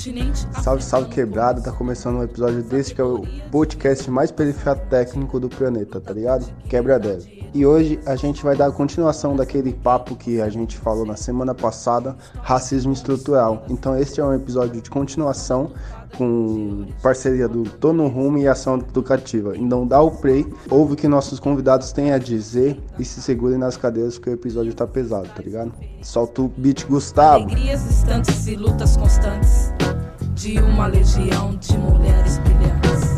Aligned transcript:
continente. 0.00 0.48
Salve, 0.62 0.82
salve 0.82 1.10
quebrado, 1.10 1.62
tá 1.62 1.70
começando 1.70 2.16
um 2.16 2.22
episódio 2.22 2.62
desse 2.62 2.94
que 2.94 3.00
é 3.00 3.04
o 3.04 3.22
podcast 3.50 4.10
mais 4.10 4.30
periférico 4.30 4.86
técnico 4.88 5.38
do 5.38 5.48
planeta, 5.48 6.00
tá 6.00 6.14
ligado? 6.14 6.46
Quebra 6.68 6.98
deve. 6.98 7.40
E 7.52 7.66
hoje 7.66 8.00
a 8.06 8.16
gente 8.16 8.42
vai 8.42 8.56
dar 8.56 8.66
a 8.66 8.72
continuação 8.72 9.36
daquele 9.36 9.72
papo 9.72 10.16
que 10.16 10.40
a 10.40 10.48
gente 10.48 10.78
falou 10.78 11.04
na 11.04 11.16
semana 11.16 11.54
passada, 11.54 12.16
racismo 12.42 12.92
estrutural. 12.92 13.64
Então 13.68 13.96
este 13.98 14.20
é 14.20 14.24
um 14.24 14.32
episódio 14.32 14.80
de 14.80 14.88
continuação 14.88 15.72
com 16.16 16.86
parceria 17.02 17.46
do 17.46 17.64
Tono 17.64 18.08
Rumo 18.08 18.38
e 18.38 18.48
Ação 18.48 18.78
Educativa. 18.78 19.56
Então 19.56 19.86
dá 19.86 20.00
o 20.00 20.12
play, 20.12 20.46
ouve 20.70 20.94
o 20.94 20.96
que 20.96 21.08
nossos 21.08 21.38
convidados 21.38 21.92
têm 21.92 22.12
a 22.12 22.18
dizer 22.18 22.80
e 22.98 23.04
se 23.04 23.20
segurem 23.20 23.58
nas 23.58 23.76
cadeiras 23.76 24.14
porque 24.14 24.30
o 24.30 24.34
episódio 24.34 24.72
tá 24.72 24.86
pesado, 24.86 25.28
tá 25.28 25.42
ligado? 25.42 25.72
Solta 26.00 26.42
o 26.42 26.48
beat, 26.56 26.86
Gustavo. 26.86 27.44
Alegrias 27.44 27.82
distantes 27.84 28.46
e 28.46 28.56
lutas 28.56 28.96
constantes 28.96 29.69
de 30.40 30.58
uma 30.58 30.86
legião 30.86 31.54
de 31.56 31.76
mulheres 31.76 32.38
brilhantes. 32.38 33.10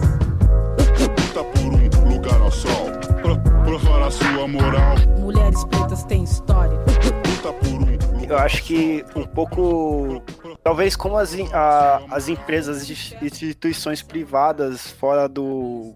Luta 0.99 1.45
por 1.45 2.01
um 2.01 2.15
lugar 2.15 2.41
ao 2.41 2.51
sol, 2.51 2.91
pro, 3.23 3.39
provar 3.63 4.09
a 4.09 4.11
sua 4.11 4.49
moral. 4.49 4.97
Mulheres 5.21 5.65
pretas 5.67 6.03
têm 6.03 6.25
história. 6.25 6.77
Luta 6.77 7.53
por 7.53 7.69
um 7.69 8.25
Eu 8.29 8.37
acho 8.39 8.65
que 8.65 9.05
um 9.15 9.25
pouco 9.25 10.21
talvez 10.65 10.97
como 10.97 11.17
as, 11.17 11.33
a, 11.53 12.03
as 12.11 12.29
empresas 12.29 12.91
e 12.91 13.25
instituições 13.25 14.03
privadas 14.03 14.91
fora 14.91 15.29
do 15.29 15.95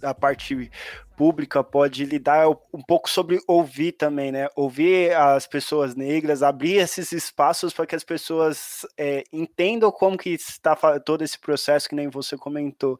da 0.00 0.12
parte 0.12 0.68
pública 1.16 1.64
pode 1.64 2.04
lidar 2.04 2.48
um 2.48 2.82
pouco 2.86 3.08
sobre 3.08 3.40
ouvir 3.48 3.92
também, 3.92 4.30
né? 4.30 4.48
Ouvir 4.54 5.14
as 5.14 5.46
pessoas 5.46 5.94
negras, 5.94 6.42
abrir 6.42 6.74
esses 6.76 7.10
espaços 7.10 7.72
para 7.72 7.86
que 7.86 7.96
as 7.96 8.04
pessoas 8.04 8.86
é, 8.98 9.24
entendam 9.32 9.90
como 9.90 10.18
que 10.18 10.30
está 10.30 10.76
todo 11.00 11.22
esse 11.24 11.38
processo 11.38 11.88
que 11.88 11.94
nem 11.94 12.08
você 12.08 12.36
comentou. 12.36 12.98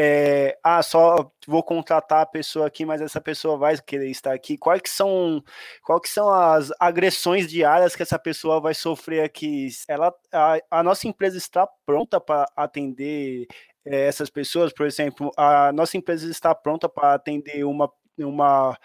É, 0.00 0.56
ah, 0.62 0.82
só 0.82 1.30
vou 1.46 1.62
contratar 1.62 2.22
a 2.22 2.26
pessoa 2.26 2.66
aqui, 2.66 2.86
mas 2.86 3.00
essa 3.00 3.20
pessoa 3.20 3.58
vai 3.58 3.76
querer 3.78 4.08
estar 4.08 4.32
aqui. 4.32 4.56
Quais 4.56 4.80
que 4.80 4.90
são, 4.90 5.42
quais 5.82 6.02
que 6.02 6.08
são 6.08 6.32
as 6.32 6.70
agressões 6.80 7.48
diárias 7.48 7.94
que 7.96 8.02
essa 8.02 8.18
pessoa 8.18 8.60
vai 8.60 8.74
sofrer 8.74 9.24
aqui? 9.24 9.68
Ela, 9.88 10.14
a, 10.32 10.58
a 10.70 10.82
nossa 10.82 11.08
empresa 11.08 11.36
está 11.36 11.68
pronta 11.84 12.20
para 12.20 12.46
atender 12.56 13.46
é, 13.90 14.06
essas 14.06 14.28
pessoas, 14.30 14.72
por 14.72 14.86
exemplo, 14.86 15.32
a 15.36 15.72
nossa 15.72 15.96
empresa 15.96 16.30
está 16.30 16.54
pronta 16.54 16.88
para 16.88 17.14
atender 17.14 17.64
uma, 17.64 17.90
uma 18.18 18.76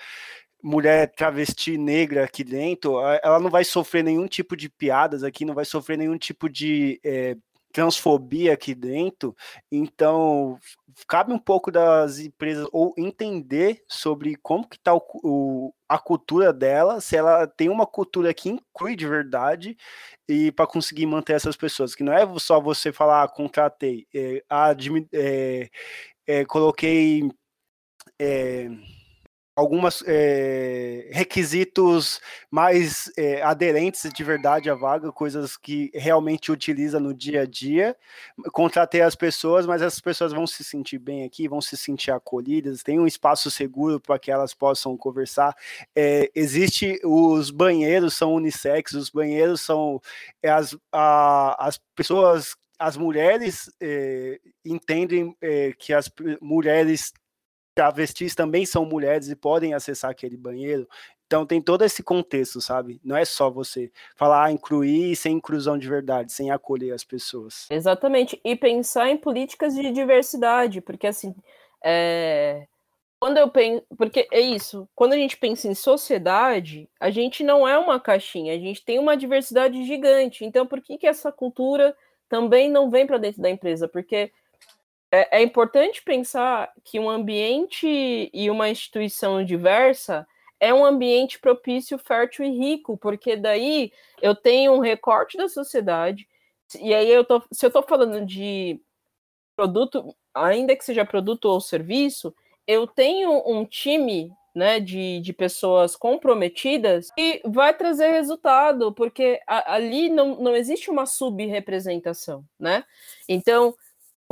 mulher 0.62 1.12
travesti 1.12 1.78
negra 1.78 2.24
aqui 2.24 2.44
dentro, 2.44 3.00
ela 3.22 3.40
não 3.40 3.50
vai 3.50 3.66
sofrer 3.66 4.04
nenhum 4.04 4.28
tipo 4.28 4.56
de 4.56 4.70
piadas 4.70 5.24
aqui, 5.24 5.44
não 5.44 5.54
vai 5.54 5.66
sofrer 5.66 5.98
nenhum 5.98 6.18
tipo 6.18 6.50
de 6.50 7.02
é, 7.04 7.36
transfobia 7.74 8.54
aqui 8.54 8.76
dentro. 8.76 9.36
Então, 9.72 10.60
cabe 11.08 11.34
um 11.34 11.40
pouco 11.40 11.72
das 11.72 12.20
empresas 12.20 12.68
ou 12.72 12.94
entender 12.98 13.84
sobre 13.88 14.36
como 14.36 14.68
que 14.68 14.78
está 14.78 14.92
a 15.90 16.00
cultura 16.00 16.54
dela, 16.54 17.02
se 17.02 17.18
ela 17.18 17.48
tem 17.48 17.70
uma 17.70 17.88
cultura 17.88 18.34
que 18.34 18.50
inclui 18.50 18.96
de 18.96 19.08
verdade 19.08 19.76
e 20.30 20.52
para 20.52 20.68
conseguir 20.68 21.08
manter 21.08 21.34
essas 21.34 21.58
pessoas, 21.58 21.96
que 21.96 22.04
não 22.04 22.14
é 22.14 22.28
só 22.40 22.62
você 22.62 22.92
falar, 22.94 23.24
ah, 23.24 23.28
contratei, 23.28 24.08
é, 24.14 24.44
é, 25.12 25.70
é, 26.28 26.46
coloquei 26.46 27.30
algumas 29.56 30.04
é, 30.08 31.10
requisitos 31.12 32.20
mais 32.50 33.12
é, 33.16 33.42
aderentes 33.44 34.12
de 34.12 34.24
verdade 34.24 34.70
à 34.70 34.76
vaga, 34.76 35.12
coisas 35.12 35.56
que 35.56 35.92
realmente 35.94 36.52
utiliza 36.52 37.00
no 37.00 37.14
dia 37.14 37.42
a 37.42 37.46
dia. 37.46 37.96
Contratei 38.52 39.02
as 39.02 39.16
pessoas, 39.16 39.66
mas 39.66 39.82
essas 39.82 40.00
pessoas 40.00 40.34
vão 40.34 40.48
se 40.48 40.64
sentir 40.64 40.98
bem 40.98 41.24
aqui, 41.24 41.48
vão 41.48 41.62
se 41.62 41.78
sentir 41.78 42.12
acolhidas, 42.12 42.82
tem 42.82 43.00
um 43.00 43.08
espaço 43.08 43.52
seguro 43.52 44.00
para 44.00 44.18
que 44.18 44.32
elas 44.32 44.54
possam 44.54 44.98
conversar. 44.98 45.56
É, 45.96 46.32
existe 46.34 47.00
os 47.04 47.52
banheiros 47.52 48.16
são 48.16 48.34
unissex, 48.34 48.94
os 48.94 49.10
banheiros 49.10 49.62
são 49.62 50.02
as, 50.44 50.76
a, 50.92 51.68
as 51.68 51.80
pessoas 51.96 52.56
as 52.80 52.98
mulheres 52.98 53.70
entendem 54.66 55.34
que 55.78 55.94
as 55.94 56.12
mulheres 56.42 57.14
travestis 57.74 58.36
também 58.36 58.66
são 58.66 58.86
mulheres 58.86 59.30
e 59.30 59.36
podem 59.36 59.74
acessar 59.74 60.12
aquele 60.12 60.38
banheiro. 60.38 60.88
Então 61.26 61.46
tem 61.46 61.60
todo 61.60 61.84
esse 61.84 62.04
contexto, 62.04 62.62
sabe? 62.62 63.02
Não 63.04 63.18
é 63.18 63.26
só 63.26 63.50
você 63.50 63.92
falar 64.16 64.46
ah, 64.46 64.52
incluir 64.52 65.16
sem 65.16 65.38
inclusão 65.38 65.78
de 65.78 65.90
verdade, 65.90 66.32
sem 66.32 66.52
acolher 66.52 66.94
as 66.94 67.04
pessoas. 67.04 67.66
Exatamente. 67.72 68.40
E 68.46 68.56
pensar 68.56 69.10
em 69.10 69.18
políticas 69.18 69.74
de 69.74 69.92
diversidade, 69.92 70.80
porque 70.80 71.08
assim, 71.08 71.34
é... 71.84 72.68
quando 73.20 73.38
eu 73.38 73.50
penso, 73.50 73.84
porque 73.98 74.28
é 74.32 74.42
isso, 74.42 74.88
quando 74.94 75.14
a 75.14 75.18
gente 75.18 75.36
pensa 75.36 75.68
em 75.68 75.74
sociedade, 75.74 76.88
a 77.00 77.10
gente 77.10 77.44
não 77.44 77.68
é 77.68 77.80
uma 77.80 78.00
caixinha, 78.00 78.54
a 78.54 78.60
gente 78.60 78.86
tem 78.86 79.00
uma 79.00 79.18
diversidade 79.18 79.84
gigante. 79.86 80.46
Então 80.46 80.68
por 80.68 80.82
que 80.82 81.00
que 81.00 81.08
essa 81.08 81.32
cultura 81.32 81.96
também 82.30 82.70
não 82.70 82.92
vem 82.92 83.08
para 83.08 83.18
dentro 83.18 83.42
da 83.42 83.50
empresa? 83.50 83.88
Porque 83.88 84.32
é, 85.14 85.38
é 85.40 85.44
importante 85.44 86.02
pensar 86.02 86.74
que 86.84 87.00
um 87.00 87.08
ambiente 87.08 88.32
e 88.34 88.50
uma 88.50 88.68
instituição 88.68 89.46
diversa 89.46 90.28
é 90.60 90.74
um 90.74 90.84
ambiente 90.84 91.40
propício, 91.40 92.00
fértil 92.00 92.46
e 92.46 92.50
rico, 92.50 92.98
porque 92.98 93.36
daí 93.36 93.92
eu 94.20 94.34
tenho 94.34 94.74
um 94.74 94.80
recorte 94.80 95.38
da 95.38 95.48
sociedade, 95.48 96.28
e 96.82 96.96
aí 96.96 97.12
eu 97.12 97.24
tô, 97.24 97.44
se 97.52 97.64
eu 97.64 97.68
estou 97.68 97.84
falando 97.84 98.26
de 98.26 98.82
produto, 99.56 100.16
ainda 100.34 100.76
que 100.76 100.84
seja 100.84 101.06
produto 101.06 101.46
ou 101.46 101.62
serviço, 101.62 102.34
eu 102.66 102.88
tenho 102.88 103.44
um 103.46 103.66
time 103.66 104.32
né, 104.56 104.80
de, 104.80 105.20
de 105.20 105.32
pessoas 105.32 105.96
comprometidas 105.96 107.10
e 107.16 107.40
vai 107.46 107.72
trazer 107.76 108.12
resultado, 108.12 108.92
porque 108.94 109.40
a, 109.46 109.76
ali 109.76 110.10
não, 110.10 110.42
não 110.42 110.56
existe 110.56 110.90
uma 110.90 111.06
subrepresentação, 111.06 112.44
né? 112.60 112.84
Então, 113.30 113.76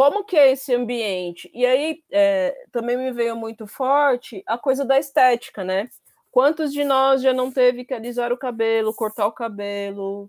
como 0.02 0.24
que 0.24 0.36
é 0.36 0.52
esse 0.52 0.74
ambiente? 0.74 1.48
E 1.54 1.64
aí 1.64 2.04
é, 2.12 2.66
também 2.72 2.98
me 2.98 3.12
veio 3.12 3.36
muito 3.36 3.68
forte 3.68 4.42
a 4.48 4.58
coisa 4.58 4.84
da 4.84 4.98
estética, 4.98 5.64
né? 5.64 5.90
Quantos 6.32 6.74
de 6.74 6.84
nós 6.84 7.22
já 7.22 7.32
não 7.34 7.52
teve 7.52 7.86
que 7.86 7.94
alisar 7.94 8.34
o 8.34 8.38
cabelo, 8.38 8.96
cortar 8.96 9.28
o 9.28 9.32
cabelo, 9.32 10.28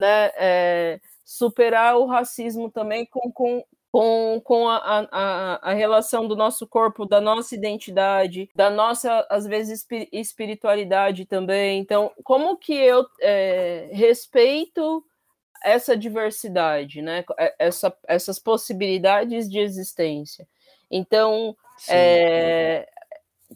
né? 0.00 0.30
É, 0.34 1.00
superar 1.26 1.98
o 1.98 2.06
racismo 2.06 2.70
também 2.70 3.04
com, 3.04 3.30
com, 3.30 3.62
com, 3.90 4.40
com 4.42 4.66
a, 4.70 5.06
a, 5.12 5.70
a 5.70 5.74
relação 5.74 6.26
do 6.26 6.34
nosso 6.34 6.66
corpo, 6.66 7.04
da 7.04 7.20
nossa 7.20 7.54
identidade, 7.54 8.48
da 8.54 8.70
nossa, 8.70 9.26
às 9.28 9.46
vezes, 9.46 9.86
espiritualidade 10.10 11.26
também. 11.26 11.80
Então, 11.80 12.10
como 12.24 12.56
que 12.56 12.72
eu 12.72 13.06
é, 13.20 13.90
respeito 13.92 15.04
essa 15.64 15.96
diversidade, 15.96 17.02
né? 17.02 17.24
É, 17.38 17.54
essa, 17.58 17.94
essas 18.06 18.38
possibilidades 18.38 19.48
de 19.50 19.58
existência. 19.58 20.46
Então, 20.90 21.56
é, 21.88 22.88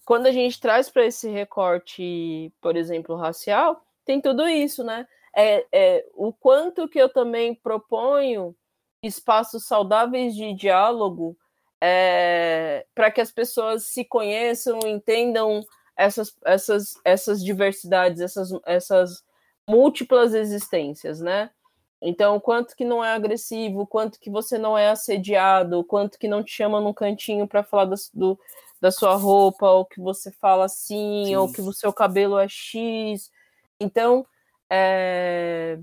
quando 0.04 0.26
a 0.26 0.32
gente 0.32 0.60
traz 0.60 0.88
para 0.88 1.04
esse 1.06 1.28
recorte, 1.28 2.52
por 2.60 2.76
exemplo, 2.76 3.16
racial, 3.16 3.82
tem 4.04 4.20
tudo 4.20 4.48
isso, 4.48 4.82
né? 4.84 5.06
É, 5.36 5.66
é, 5.70 6.06
o 6.14 6.32
quanto 6.32 6.88
que 6.88 6.98
eu 6.98 7.08
também 7.08 7.54
proponho 7.54 8.56
espaços 9.02 9.66
saudáveis 9.66 10.34
de 10.34 10.54
diálogo 10.54 11.36
é, 11.80 12.86
para 12.94 13.10
que 13.10 13.20
as 13.20 13.30
pessoas 13.30 13.84
se 13.88 14.04
conheçam, 14.04 14.78
entendam 14.86 15.62
essas, 15.96 16.34
essas, 16.44 16.94
essas 17.04 17.44
diversidades, 17.44 18.20
essas, 18.20 18.50
essas 18.64 19.24
múltiplas 19.68 20.34
existências, 20.34 21.20
né? 21.20 21.50
Então, 22.00 22.38
quanto 22.38 22.76
que 22.76 22.84
não 22.84 23.04
é 23.04 23.12
agressivo, 23.12 23.86
quanto 23.86 24.20
que 24.20 24.30
você 24.30 24.58
não 24.58 24.76
é 24.76 24.90
assediado, 24.90 25.82
quanto 25.84 26.18
que 26.18 26.28
não 26.28 26.42
te 26.42 26.52
chama 26.52 26.80
num 26.80 26.92
cantinho 26.92 27.48
para 27.48 27.62
falar 27.62 27.86
do, 27.86 27.94
do, 28.12 28.38
da 28.80 28.90
sua 28.90 29.14
roupa, 29.14 29.70
ou 29.70 29.84
que 29.84 30.00
você 30.00 30.30
fala 30.30 30.66
assim, 30.66 31.26
Sim. 31.26 31.36
ou 31.36 31.50
que 31.50 31.60
o 31.60 31.72
seu 31.72 31.92
cabelo 31.92 32.38
é 32.38 32.46
X. 32.48 33.30
Então, 33.80 34.26
é, 34.68 35.78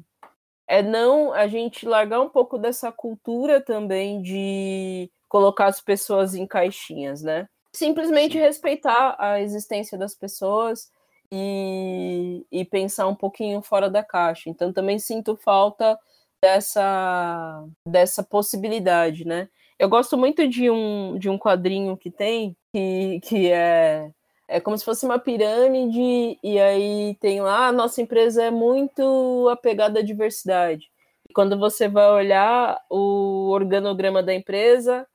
é 0.68 0.82
não 0.84 1.34
a 1.34 1.48
gente 1.48 1.88
largar 1.88 2.22
um 2.22 2.30
pouco 2.30 2.58
dessa 2.58 2.92
cultura 2.92 3.60
também 3.60 4.22
de 4.22 5.10
colocar 5.28 5.66
as 5.66 5.82
pessoas 5.82 6.36
em 6.36 6.46
caixinhas, 6.46 7.24
né? 7.24 7.50
Simplesmente 7.72 8.34
Sim. 8.34 8.40
respeitar 8.40 9.16
a 9.18 9.42
existência 9.42 9.98
das 9.98 10.14
pessoas 10.14 10.92
e, 11.36 12.46
e 12.52 12.64
pensar 12.64 13.08
um 13.08 13.16
pouquinho 13.16 13.60
fora 13.64 13.90
da 13.90 14.04
caixa. 14.04 14.52
Então 14.52 14.72
também 14.72 15.00
sinto 15.00 15.36
falta 15.36 15.98
dessa, 16.40 17.66
dessa 17.88 18.24
possibilidade, 18.24 19.26
né? 19.26 19.50
Eu 19.80 19.90
gosto 19.90 20.16
muito 20.16 20.48
de 20.48 20.70
um, 20.70 21.18
de 21.18 21.30
um 21.30 21.38
quadrinho 21.38 21.98
que 21.98 22.12
tem, 22.12 22.56
que, 22.72 23.20
que 23.24 23.52
é, 23.52 24.12
é 24.48 24.60
como 24.60 24.78
se 24.78 24.86
fosse 24.86 25.06
uma 25.06 25.18
pirâmide, 25.18 26.38
e 26.44 26.60
aí 26.60 27.18
tem 27.20 27.42
lá, 27.42 27.68
a 27.68 27.72
nossa 27.72 28.00
empresa 28.00 28.44
é 28.44 28.52
muito 28.52 29.50
apegada 29.50 30.00
à 30.00 30.04
diversidade. 30.04 30.92
quando 31.34 31.58
você 31.58 31.88
vai 31.88 32.08
olhar 32.12 32.80
o 32.90 33.50
organograma 33.50 34.22
da 34.22 34.34
empresa, 34.34 35.08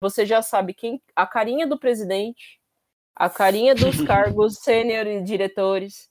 você 0.00 0.24
já 0.24 0.40
sabe 0.40 0.72
quem 0.74 1.02
a 1.14 1.26
carinha 1.26 1.66
do 1.66 1.78
presidente, 1.78 2.61
a 3.14 3.28
carinha 3.30 3.74
dos 3.74 4.00
cargos 4.06 4.58
sênior 4.58 5.06
e 5.06 5.22
diretores, 5.22 6.10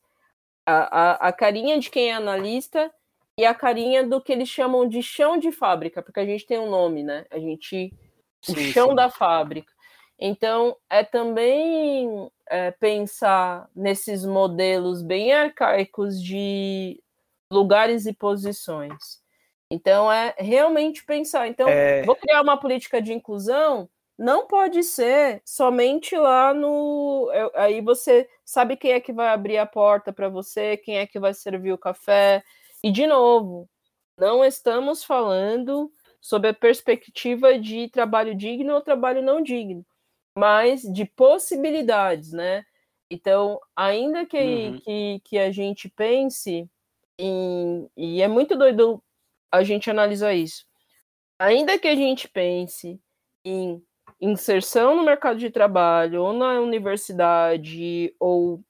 a, 0.65 1.01
a, 1.01 1.27
a 1.30 1.33
carinha 1.33 1.80
de 1.80 1.89
quem 1.89 2.09
é 2.09 2.13
analista 2.13 2.92
e 3.38 3.45
a 3.45 3.53
carinha 3.53 4.06
do 4.06 4.21
que 4.21 4.31
eles 4.31 4.50
chamam 4.50 4.88
de 4.88 5.01
chão 5.01 5.38
de 5.38 5.51
fábrica, 5.51 6.01
porque 6.01 6.19
a 6.19 6.25
gente 6.25 6.45
tem 6.45 6.59
um 6.59 6.69
nome, 6.69 7.03
né? 7.03 7.25
A 7.31 7.39
gente. 7.39 7.94
Sim, 8.42 8.53
o 8.53 8.59
chão 8.71 8.89
sim. 8.89 8.95
da 8.95 9.09
fábrica. 9.09 9.71
Então, 10.19 10.77
é 10.89 11.03
também 11.03 12.30
é, 12.48 12.69
pensar 12.71 13.68
nesses 13.75 14.24
modelos 14.24 15.01
bem 15.01 15.33
arcaicos 15.33 16.21
de 16.21 17.01
lugares 17.51 18.06
e 18.06 18.13
posições. 18.13 19.19
Então, 19.69 20.12
é 20.12 20.36
realmente 20.38 21.04
pensar. 21.04 21.47
Então, 21.47 21.68
é... 21.68 22.04
vou 22.04 22.15
criar 22.15 22.42
uma 22.42 22.57
política 22.57 23.01
de 23.01 23.13
inclusão, 23.13 23.89
não 24.21 24.47
pode 24.47 24.83
ser 24.83 25.41
somente 25.45 26.15
lá 26.15 26.53
no. 26.53 27.29
Aí 27.56 27.81
você 27.81 28.29
sabe 28.45 28.77
quem 28.77 28.91
é 28.94 29.00
que 29.00 29.13
vai 29.13 29.29
abrir 29.29 29.57
a 29.57 29.65
porta 29.65 30.13
para 30.13 30.29
você, 30.29 30.77
quem 30.77 30.97
é 30.97 31.07
que 31.07 31.19
vai 31.19 31.33
servir 31.33 31.73
o 31.73 31.77
café. 31.77 32.44
E, 32.83 32.91
de 32.91 33.07
novo, 33.07 33.69
não 34.18 34.44
estamos 34.45 35.03
falando 35.03 35.91
sobre 36.19 36.50
a 36.50 36.53
perspectiva 36.53 37.57
de 37.59 37.89
trabalho 37.89 38.35
digno 38.35 38.73
ou 38.73 38.81
trabalho 38.81 39.21
não 39.21 39.41
digno 39.41 39.85
mas 40.38 40.81
de 40.81 41.06
possibilidades, 41.06 42.31
né? 42.31 42.65
Então, 43.09 43.59
ainda 43.75 44.25
que, 44.25 44.38
uhum. 44.38 44.79
que, 44.79 45.21
que 45.25 45.38
a 45.38 45.51
gente 45.51 45.89
pense 45.89 46.69
em. 47.18 47.89
E 47.97 48.21
é 48.21 48.27
muito 48.27 48.57
doido 48.57 49.03
a 49.51 49.63
gente 49.63 49.89
analisar 49.89 50.33
isso. 50.33 50.65
Ainda 51.38 51.77
que 51.77 51.88
a 51.88 51.95
gente 51.95 52.29
pense 52.29 53.00
em 53.44 53.83
inserção 54.21 54.95
no 54.95 55.03
mercado 55.03 55.39
de 55.39 55.50
trabalho, 55.50 56.23
ou 56.23 56.33
na 56.33 56.59
universidade, 56.59 58.15
ou 58.19 58.62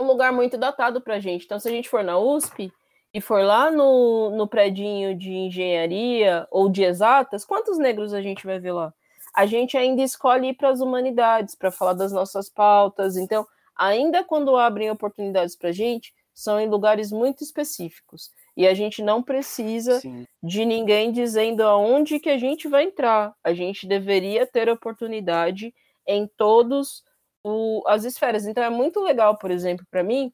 um 0.00 0.04
lugar 0.04 0.32
muito 0.32 0.58
datado 0.58 1.00
para 1.00 1.14
a 1.14 1.20
gente. 1.20 1.44
Então, 1.44 1.60
se 1.60 1.68
a 1.68 1.70
gente 1.70 1.88
for 1.88 2.02
na 2.02 2.18
USP 2.18 2.72
e 3.14 3.20
for 3.20 3.44
lá 3.44 3.70
no, 3.70 4.30
no 4.36 4.48
predinho 4.48 5.16
de 5.16 5.30
engenharia 5.30 6.46
ou 6.50 6.68
de 6.68 6.82
exatas, 6.82 7.44
quantos 7.44 7.78
negros 7.78 8.12
a 8.12 8.20
gente 8.20 8.44
vai 8.44 8.58
ver 8.58 8.72
lá? 8.72 8.92
a 9.34 9.46
gente 9.46 9.76
ainda 9.76 10.02
escolhe 10.02 10.48
ir 10.48 10.54
para 10.54 10.68
as 10.68 10.80
humanidades 10.80 11.54
para 11.54 11.70
falar 11.70 11.94
das 11.94 12.12
nossas 12.12 12.50
pautas. 12.50 13.16
Então, 13.16 13.46
ainda 13.74 14.22
quando 14.22 14.56
abrem 14.56 14.90
oportunidades 14.90 15.56
para 15.56 15.70
a 15.70 15.72
gente, 15.72 16.12
são 16.34 16.60
em 16.60 16.68
lugares 16.68 17.10
muito 17.10 17.42
específicos. 17.42 18.30
E 18.56 18.66
a 18.66 18.74
gente 18.74 19.02
não 19.02 19.22
precisa 19.22 20.00
Sim. 20.00 20.26
de 20.42 20.64
ninguém 20.64 21.10
dizendo 21.10 21.62
aonde 21.62 22.20
que 22.20 22.28
a 22.28 22.38
gente 22.38 22.68
vai 22.68 22.84
entrar. 22.84 23.34
A 23.42 23.54
gente 23.54 23.86
deveria 23.86 24.46
ter 24.46 24.68
oportunidade 24.68 25.74
em 26.06 26.28
todos 26.36 27.02
o, 27.42 27.82
as 27.86 28.04
esferas. 28.04 28.46
Então 28.46 28.62
é 28.62 28.70
muito 28.70 29.00
legal, 29.00 29.38
por 29.38 29.50
exemplo, 29.50 29.86
para 29.90 30.02
mim, 30.02 30.32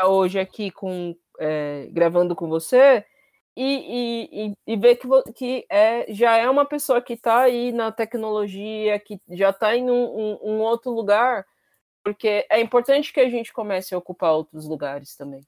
hoje 0.00 0.38
aqui 0.38 0.70
com 0.70 1.14
é, 1.40 1.88
gravando 1.90 2.36
com 2.36 2.48
você, 2.48 3.04
e, 3.56 4.46
e, 4.46 4.54
e, 4.66 4.76
ver 4.76 4.96
que, 4.96 5.08
que 5.34 5.66
é, 5.68 6.12
já 6.12 6.36
é 6.36 6.48
uma 6.48 6.64
pessoa 6.64 7.02
que 7.02 7.14
está 7.14 7.40
aí 7.40 7.72
na 7.72 7.90
tecnologia, 7.90 8.98
que 9.00 9.20
já 9.30 9.50
está 9.50 9.74
em 9.76 9.90
um, 9.90 10.18
um, 10.18 10.38
um, 10.42 10.60
outro 10.60 10.92
lugar, 10.92 11.44
porque 12.04 12.46
é 12.50 12.60
importante 12.60 13.12
que 13.12 13.20
a 13.20 13.28
gente 13.28 13.52
comece 13.52 13.94
a 13.94 13.98
ocupar 13.98 14.32
outros 14.32 14.66
lugares 14.68 15.16
também. 15.16 15.42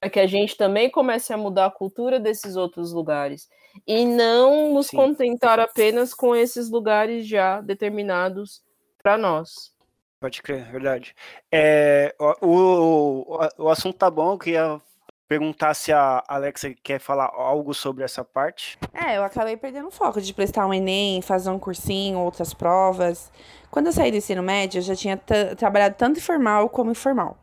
É 0.00 0.08
que 0.08 0.20
a 0.20 0.26
gente 0.26 0.56
também 0.56 0.90
comece 0.90 1.32
a 1.32 1.36
mudar 1.36 1.66
a 1.66 1.70
cultura 1.70 2.20
desses 2.20 2.56
outros 2.56 2.92
lugares. 2.92 3.48
E 3.86 4.04
não 4.04 4.72
nos 4.74 4.88
Sim. 4.88 4.96
contentar 4.96 5.58
apenas 5.60 6.14
com 6.14 6.34
esses 6.34 6.70
lugares 6.70 7.26
já 7.26 7.60
determinados 7.60 8.62
para 9.02 9.16
nós. 9.16 9.72
Pode 10.20 10.42
crer, 10.42 10.70
verdade. 10.70 11.14
É, 11.50 12.14
o, 12.18 12.46
o, 12.46 13.48
o 13.58 13.68
assunto 13.68 13.96
tá 13.96 14.10
bom, 14.10 14.32
eu 14.32 14.38
queria 14.38 14.80
perguntar 15.28 15.74
se 15.74 15.92
a 15.92 16.24
Alexa 16.26 16.74
quer 16.82 16.98
falar 16.98 17.30
algo 17.32 17.74
sobre 17.74 18.02
essa 18.02 18.24
parte. 18.24 18.78
É, 18.92 19.18
eu 19.18 19.22
acabei 19.22 19.56
perdendo 19.56 19.88
o 19.88 19.92
foco 19.92 20.20
de 20.20 20.32
prestar 20.32 20.66
um 20.66 20.72
Enem, 20.72 21.20
fazer 21.20 21.50
um 21.50 21.58
cursinho, 21.58 22.18
outras 22.18 22.54
provas. 22.54 23.30
Quando 23.70 23.86
eu 23.86 23.92
saí 23.92 24.10
do 24.10 24.16
ensino 24.16 24.42
médio, 24.42 24.78
eu 24.78 24.82
já 24.82 24.96
tinha 24.96 25.16
trabalhado 25.56 25.94
tanto 25.96 26.18
informal 26.18 26.68
como 26.70 26.90
informal. 26.90 27.36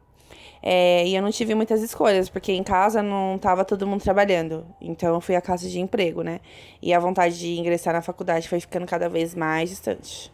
É, 0.68 1.06
e 1.06 1.16
eu 1.16 1.22
não 1.22 1.30
tive 1.30 1.54
muitas 1.54 1.84
escolhas, 1.84 2.28
porque 2.28 2.52
em 2.52 2.64
casa 2.64 3.04
não 3.04 3.36
estava 3.36 3.64
todo 3.64 3.86
mundo 3.86 4.02
trabalhando. 4.02 4.66
Então 4.82 5.14
eu 5.14 5.22
fui 5.22 5.36
à 5.36 5.42
casa 5.42 5.70
de 5.70 5.80
emprego, 5.80 6.24
né? 6.24 6.40
E 6.82 6.92
a 6.92 7.00
vontade 7.00 7.38
de 7.38 7.60
ingressar 7.60 7.94
na 7.94 8.02
faculdade 8.02 8.50
foi 8.50 8.60
ficando 8.60 8.88
cada 8.88 9.08
vez 9.08 9.36
mais 9.36 9.70
distante. 9.70 10.34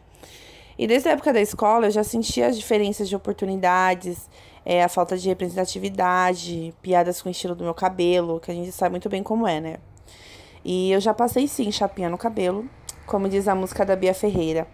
E 0.79 0.87
desde 0.87 1.09
a 1.09 1.11
época 1.11 1.33
da 1.33 1.41
escola 1.41 1.87
eu 1.87 1.91
já 1.91 2.03
sentia 2.03 2.47
as 2.47 2.57
diferenças 2.57 3.09
de 3.09 3.15
oportunidades, 3.15 4.29
é, 4.65 4.81
a 4.81 4.87
falta 4.87 5.17
de 5.17 5.27
representatividade, 5.27 6.73
piadas 6.81 7.21
com 7.21 7.27
o 7.27 7.31
estilo 7.31 7.53
do 7.53 7.65
meu 7.65 7.73
cabelo, 7.73 8.39
que 8.39 8.51
a 8.51 8.53
gente 8.53 8.71
sabe 8.71 8.91
muito 8.91 9.09
bem 9.09 9.21
como 9.21 9.45
é, 9.45 9.59
né? 9.59 9.77
E 10.63 10.91
eu 10.93 11.01
já 11.01 11.13
passei 11.13 11.45
sim 11.45 11.69
chapinha 11.73 12.09
no 12.09 12.17
cabelo, 12.17 12.69
como 13.05 13.27
diz 13.27 13.49
a 13.49 13.55
música 13.55 13.85
da 13.85 13.97
Bia 13.97 14.13
Ferreira. 14.13 14.65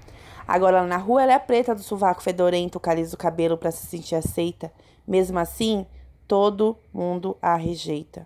Agora 0.47 0.83
na 0.83 0.97
rua 0.97 1.23
ela 1.23 1.33
é 1.33 1.39
preta 1.39 1.75
do 1.75 1.81
sovaco 1.83 2.23
fedorento, 2.23 2.77
o 2.77 2.81
caliço 2.81 3.11
do 3.11 3.17
cabelo 3.17 3.57
para 3.57 3.71
se 3.71 3.85
sentir 3.85 4.15
aceita. 4.15 4.71
Mesmo 5.05 5.37
assim, 5.37 5.85
todo 6.27 6.77
mundo 6.93 7.35
a 7.41 7.55
rejeita. 7.55 8.25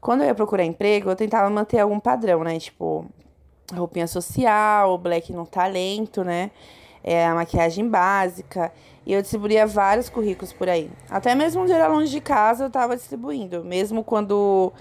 Quando 0.00 0.22
eu 0.22 0.26
ia 0.26 0.34
procurar 0.34 0.64
emprego, 0.64 1.10
eu 1.10 1.16
tentava 1.16 1.48
manter 1.50 1.78
algum 1.78 2.00
padrão, 2.00 2.42
né? 2.42 2.58
Tipo, 2.58 3.06
roupinha 3.72 4.06
social, 4.06 4.96
black 4.98 5.32
no 5.32 5.46
talento, 5.46 6.24
né? 6.24 6.50
É, 7.02 7.26
a 7.26 7.34
maquiagem 7.34 7.88
básica. 7.88 8.72
E 9.06 9.12
eu 9.12 9.22
distribuía 9.22 9.66
vários 9.66 10.08
currículos 10.08 10.52
por 10.52 10.68
aí. 10.68 10.90
Até 11.08 11.34
mesmo 11.34 11.62
onde 11.62 11.72
era 11.72 11.86
longe 11.86 12.10
de 12.10 12.20
casa, 12.20 12.64
eu 12.64 12.68
estava 12.68 12.96
distribuindo. 12.96 13.64
Mesmo 13.64 14.04
quando 14.04 14.72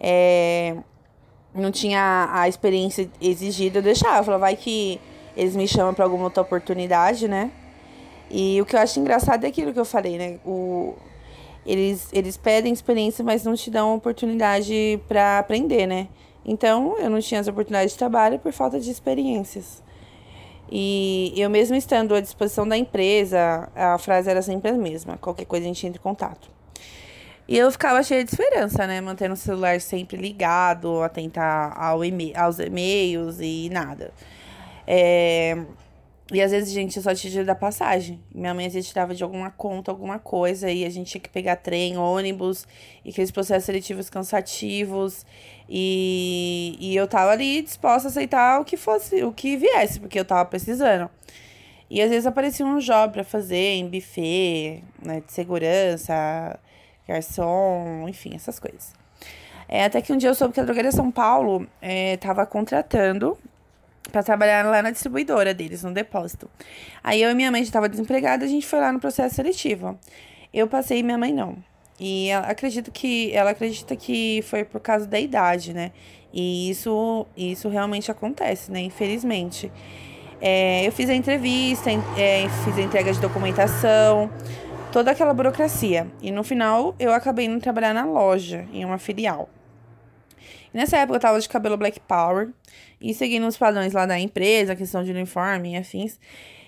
é, 0.00 0.76
não 1.54 1.70
tinha 1.70 2.28
a 2.32 2.48
experiência 2.48 3.10
exigida, 3.20 3.78
eu 3.78 3.82
deixava. 3.82 4.18
Eu 4.18 4.24
falava, 4.24 4.40
vai 4.42 4.56
que 4.56 5.00
eles 5.36 5.54
me 5.54 5.68
chamam 5.68 5.92
para 5.92 6.04
alguma 6.04 6.24
outra 6.24 6.42
oportunidade, 6.42 7.28
né? 7.28 7.50
E 8.30 8.60
o 8.60 8.66
que 8.66 8.74
eu 8.74 8.80
acho 8.80 8.98
engraçado 8.98 9.44
é 9.44 9.48
aquilo 9.48 9.72
que 9.72 9.78
eu 9.78 9.84
falei, 9.84 10.18
né? 10.18 10.38
O, 10.44 10.94
eles, 11.64 12.08
eles 12.12 12.36
pedem 12.36 12.72
experiência, 12.72 13.24
mas 13.24 13.44
não 13.44 13.54
te 13.54 13.70
dão 13.70 13.94
oportunidade 13.94 15.00
para 15.06 15.38
aprender, 15.38 15.86
né? 15.86 16.08
Então, 16.44 16.96
eu 16.98 17.10
não 17.10 17.20
tinha 17.20 17.40
as 17.40 17.48
oportunidades 17.48 17.92
de 17.92 17.98
trabalho 17.98 18.38
por 18.38 18.52
falta 18.52 18.78
de 18.78 18.90
experiências. 18.90 19.82
E 20.70 21.32
eu 21.36 21.48
mesmo 21.50 21.76
estando 21.76 22.14
à 22.14 22.20
disposição 22.20 22.66
da 22.66 22.76
empresa, 22.76 23.68
a 23.74 23.98
frase 23.98 24.30
era 24.30 24.42
sempre 24.42 24.70
a 24.70 24.74
mesma, 24.74 25.16
qualquer 25.16 25.44
coisa 25.44 25.64
a 25.64 25.68
gente 25.68 25.86
entra 25.86 26.00
em 26.00 26.02
contato. 26.02 26.48
E 27.48 27.56
eu 27.56 27.70
ficava 27.70 28.02
cheia 28.02 28.24
de 28.24 28.30
esperança, 28.30 28.86
né? 28.86 29.00
Mantendo 29.00 29.34
o 29.34 29.36
celular 29.36 29.80
sempre 29.80 30.16
ligado, 30.16 31.00
atentar 31.02 31.72
ao 31.80 32.00
aos 32.34 32.58
e-mails 32.58 33.38
e 33.40 33.68
nada. 33.70 34.12
É... 34.86 35.56
E 36.32 36.42
às 36.42 36.50
vezes, 36.50 36.72
gente, 36.72 36.96
eu 36.96 37.02
só 37.02 37.14
tinha 37.14 37.44
da 37.44 37.54
passagem. 37.54 38.20
Minha 38.34 38.52
mãe 38.52 38.66
às 38.66 38.74
vezes 38.74 38.88
tirava 38.88 39.14
de 39.14 39.22
alguma 39.22 39.50
conta, 39.50 39.92
alguma 39.92 40.18
coisa, 40.18 40.68
e 40.70 40.84
a 40.84 40.90
gente 40.90 41.08
tinha 41.08 41.20
que 41.20 41.28
pegar 41.28 41.54
trem, 41.56 41.96
ônibus, 41.96 42.66
e 43.04 43.10
aqueles 43.10 43.30
processos 43.30 43.64
seletivos 43.64 44.10
cansativos. 44.10 45.24
E, 45.68 46.76
e 46.80 46.96
eu 46.96 47.06
tava 47.06 47.30
ali 47.30 47.62
disposta 47.62 48.08
a 48.08 48.10
aceitar 48.10 48.60
o 48.60 48.64
que 48.64 48.76
fosse, 48.76 49.22
o 49.22 49.32
que 49.32 49.56
viesse, 49.56 50.00
porque 50.00 50.18
eu 50.18 50.24
tava 50.24 50.44
precisando. 50.44 51.08
E 51.88 52.02
às 52.02 52.10
vezes 52.10 52.26
aparecia 52.26 52.66
um 52.66 52.78
job 52.78 53.12
para 53.12 53.22
fazer 53.22 53.76
em 53.76 53.88
buffet, 53.88 54.82
né, 55.00 55.22
de 55.24 55.32
segurança, 55.32 56.58
garçom, 57.06 58.08
enfim, 58.08 58.34
essas 58.34 58.58
coisas. 58.58 58.92
É, 59.68 59.84
até 59.84 60.02
que 60.02 60.12
um 60.12 60.16
dia 60.16 60.28
eu 60.28 60.34
soube 60.34 60.54
que 60.54 60.60
a 60.60 60.64
Drogaria 60.64 60.90
São 60.90 61.10
Paulo 61.10 61.66
estava 61.80 62.42
é, 62.42 62.46
contratando 62.46 63.38
para 64.10 64.22
trabalhar 64.22 64.64
lá 64.64 64.82
na 64.82 64.90
distribuidora 64.90 65.52
deles, 65.52 65.82
no 65.82 65.92
depósito. 65.92 66.50
Aí 67.02 67.22
eu 67.22 67.30
e 67.30 67.34
minha 67.34 67.50
mãe 67.50 67.62
já 67.62 67.68
estava 67.68 67.88
desempregada, 67.88 68.44
a 68.44 68.48
gente 68.48 68.66
foi 68.66 68.80
lá 68.80 68.92
no 68.92 69.00
processo 69.00 69.34
seletivo. 69.34 69.98
Eu 70.52 70.66
passei 70.66 70.98
e 70.98 71.02
minha 71.02 71.18
mãe 71.18 71.32
não. 71.32 71.56
E 71.98 72.28
ela, 72.28 72.46
acredito 72.46 72.90
que 72.90 73.32
ela 73.32 73.50
acredita 73.50 73.96
que 73.96 74.42
foi 74.42 74.64
por 74.64 74.80
causa 74.80 75.06
da 75.06 75.18
idade, 75.18 75.72
né? 75.72 75.92
E 76.32 76.70
isso, 76.70 77.26
isso 77.36 77.68
realmente 77.68 78.10
acontece, 78.10 78.70
né? 78.70 78.80
Infelizmente. 78.80 79.72
É, 80.40 80.86
eu 80.86 80.92
fiz 80.92 81.08
a 81.08 81.14
entrevista, 81.14 81.90
é, 81.90 82.46
fiz 82.64 82.76
a 82.76 82.82
entrega 82.82 83.10
de 83.10 83.20
documentação, 83.20 84.30
toda 84.92 85.10
aquela 85.10 85.32
burocracia. 85.32 86.06
E 86.20 86.30
no 86.30 86.44
final 86.44 86.94
eu 86.98 87.12
acabei 87.12 87.46
indo 87.46 87.60
trabalhar 87.60 87.94
na 87.94 88.04
loja, 88.04 88.66
em 88.72 88.84
uma 88.84 88.98
filial. 88.98 89.48
Nessa 90.72 90.98
época 90.98 91.16
eu 91.16 91.20
tava 91.20 91.40
de 91.40 91.48
cabelo 91.48 91.76
Black 91.76 92.00
Power 92.00 92.50
e 93.00 93.14
seguindo 93.14 93.46
os 93.46 93.56
padrões 93.56 93.92
lá 93.92 94.06
da 94.06 94.18
empresa, 94.18 94.76
questão 94.76 95.02
de 95.02 95.10
uniforme 95.10 95.72
e 95.72 95.76
afins. 95.76 96.18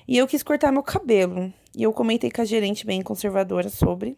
E 0.07 0.17
eu 0.17 0.27
quis 0.27 0.43
cortar 0.43 0.73
meu 0.73 0.83
cabelo. 0.83 1.53
E 1.77 1.83
eu 1.83 1.93
comentei 1.93 2.31
com 2.31 2.41
a 2.41 2.45
gerente 2.45 2.87
bem 2.87 3.03
conservadora 3.03 3.69
sobre. 3.69 4.17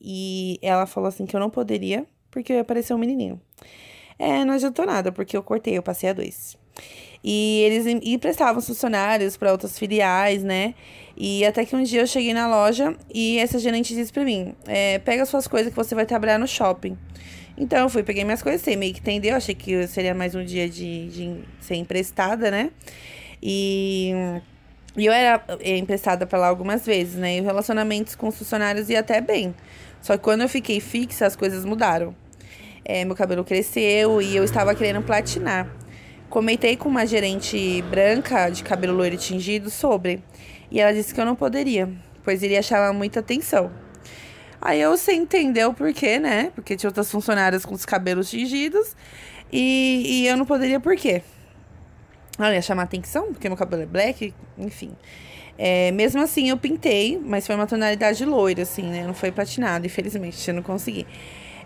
E 0.00 0.58
ela 0.62 0.86
falou 0.86 1.08
assim 1.08 1.26
que 1.26 1.34
eu 1.34 1.40
não 1.40 1.50
poderia, 1.50 2.06
porque 2.30 2.52
eu 2.52 2.56
ia 2.56 2.64
parecer 2.64 2.94
um 2.94 2.98
menininho. 2.98 3.40
É, 4.18 4.44
não 4.44 4.54
adiantou 4.54 4.84
nada, 4.84 5.10
porque 5.10 5.36
eu 5.36 5.42
cortei, 5.42 5.76
eu 5.76 5.82
passei 5.82 6.10
a 6.10 6.12
dois. 6.12 6.58
E 7.22 7.62
eles 7.62 7.86
emprestavam 8.02 8.62
funcionários 8.62 9.36
para 9.36 9.52
outras 9.52 9.78
filiais, 9.78 10.42
né? 10.42 10.74
E 11.16 11.44
até 11.44 11.66
que 11.66 11.76
um 11.76 11.82
dia 11.82 12.00
eu 12.00 12.06
cheguei 12.06 12.32
na 12.32 12.48
loja 12.48 12.96
e 13.12 13.38
essa 13.38 13.58
gerente 13.58 13.94
disse 13.94 14.12
para 14.12 14.24
mim: 14.24 14.54
é, 14.66 14.98
pega 15.00 15.26
suas 15.26 15.46
coisas 15.46 15.70
que 15.70 15.76
você 15.76 15.94
vai 15.94 16.06
trabalhar 16.06 16.38
no 16.38 16.46
shopping. 16.46 16.96
Então 17.56 17.80
eu 17.80 17.88
fui, 17.88 18.02
peguei 18.02 18.24
minhas 18.24 18.42
coisas, 18.42 18.60
sei 18.62 18.76
meio 18.76 18.94
que 18.94 19.00
entendeu, 19.00 19.36
achei 19.36 19.54
que 19.54 19.86
seria 19.86 20.14
mais 20.14 20.34
um 20.34 20.44
dia 20.44 20.68
de, 20.68 21.08
de 21.08 21.40
ser 21.60 21.74
emprestada, 21.74 22.50
né? 22.50 22.70
E, 23.42 24.12
e 24.96 25.06
eu 25.06 25.12
era 25.12 25.42
eh, 25.60 25.76
emprestada 25.76 26.26
para 26.26 26.38
lá 26.38 26.48
algumas 26.48 26.86
vezes, 26.86 27.14
né? 27.14 27.36
E 27.36 27.40
relacionamentos 27.40 28.14
com 28.14 28.28
os 28.28 28.38
funcionários 28.38 28.88
ia 28.88 29.00
até 29.00 29.20
bem. 29.20 29.54
Só 30.00 30.16
que 30.16 30.22
quando 30.22 30.42
eu 30.42 30.48
fiquei 30.48 30.80
fixa, 30.80 31.26
as 31.26 31.36
coisas 31.36 31.64
mudaram. 31.64 32.14
É, 32.84 33.04
meu 33.04 33.14
cabelo 33.14 33.44
cresceu 33.44 34.22
e 34.22 34.34
eu 34.34 34.42
estava 34.42 34.74
querendo 34.74 35.02
platinar. 35.02 35.68
Comentei 36.30 36.76
com 36.76 36.88
uma 36.88 37.04
gerente 37.06 37.82
branca 37.90 38.48
de 38.48 38.62
cabelo 38.62 38.94
loiro 38.94 39.16
tingido 39.16 39.68
sobre, 39.68 40.22
e 40.70 40.80
ela 40.80 40.92
disse 40.92 41.12
que 41.12 41.20
eu 41.20 41.26
não 41.26 41.34
poderia, 41.34 41.88
pois 42.24 42.42
iria 42.42 42.62
chamar 42.62 42.92
muita 42.92 43.20
atenção. 43.20 43.70
Aí 44.60 44.80
eu 44.80 44.96
sem 44.96 45.22
entender 45.22 45.64
o 45.64 45.72
porquê, 45.72 46.18
né? 46.18 46.50
Porque 46.54 46.76
tinha 46.76 46.88
outras 46.88 47.10
funcionárias 47.10 47.64
com 47.64 47.74
os 47.74 47.86
cabelos 47.86 48.28
tingidos 48.28 48.94
e, 49.52 50.22
e 50.22 50.26
eu 50.26 50.36
não 50.36 50.44
poderia 50.44 50.78
por 50.78 50.94
quê? 50.96 51.22
Ela 52.38 52.54
ia 52.54 52.62
chamar 52.62 52.84
atenção, 52.84 53.32
porque 53.32 53.48
meu 53.48 53.56
cabelo 53.56 53.82
é 53.82 53.86
black, 53.86 54.34
enfim. 54.58 54.92
É, 55.58 55.90
mesmo 55.92 56.22
assim, 56.22 56.48
eu 56.48 56.56
pintei, 56.56 57.20
mas 57.22 57.46
foi 57.46 57.54
uma 57.54 57.66
tonalidade 57.66 58.24
loira, 58.24 58.62
assim, 58.62 58.82
né? 58.82 59.06
Não 59.06 59.14
foi 59.14 59.30
platinado, 59.30 59.86
infelizmente, 59.86 60.48
eu 60.48 60.54
não 60.54 60.62
consegui. 60.62 61.06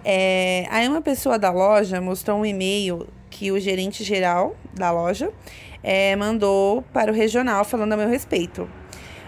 É, 0.04 0.66
aí 0.70 0.86
uma 0.88 1.00
pessoa 1.00 1.38
da 1.38 1.50
loja 1.50 2.00
mostrou 2.00 2.38
um 2.38 2.44
e-mail 2.44 3.06
que 3.30 3.50
o 3.50 3.58
gerente 3.58 4.04
geral 4.04 4.56
da 4.74 4.90
loja 4.90 5.32
é, 5.82 6.14
mandou 6.16 6.82
para 6.92 7.10
o 7.10 7.14
regional 7.14 7.64
falando 7.64 7.92
a 7.92 7.96
meu 7.96 8.08
respeito. 8.08 8.68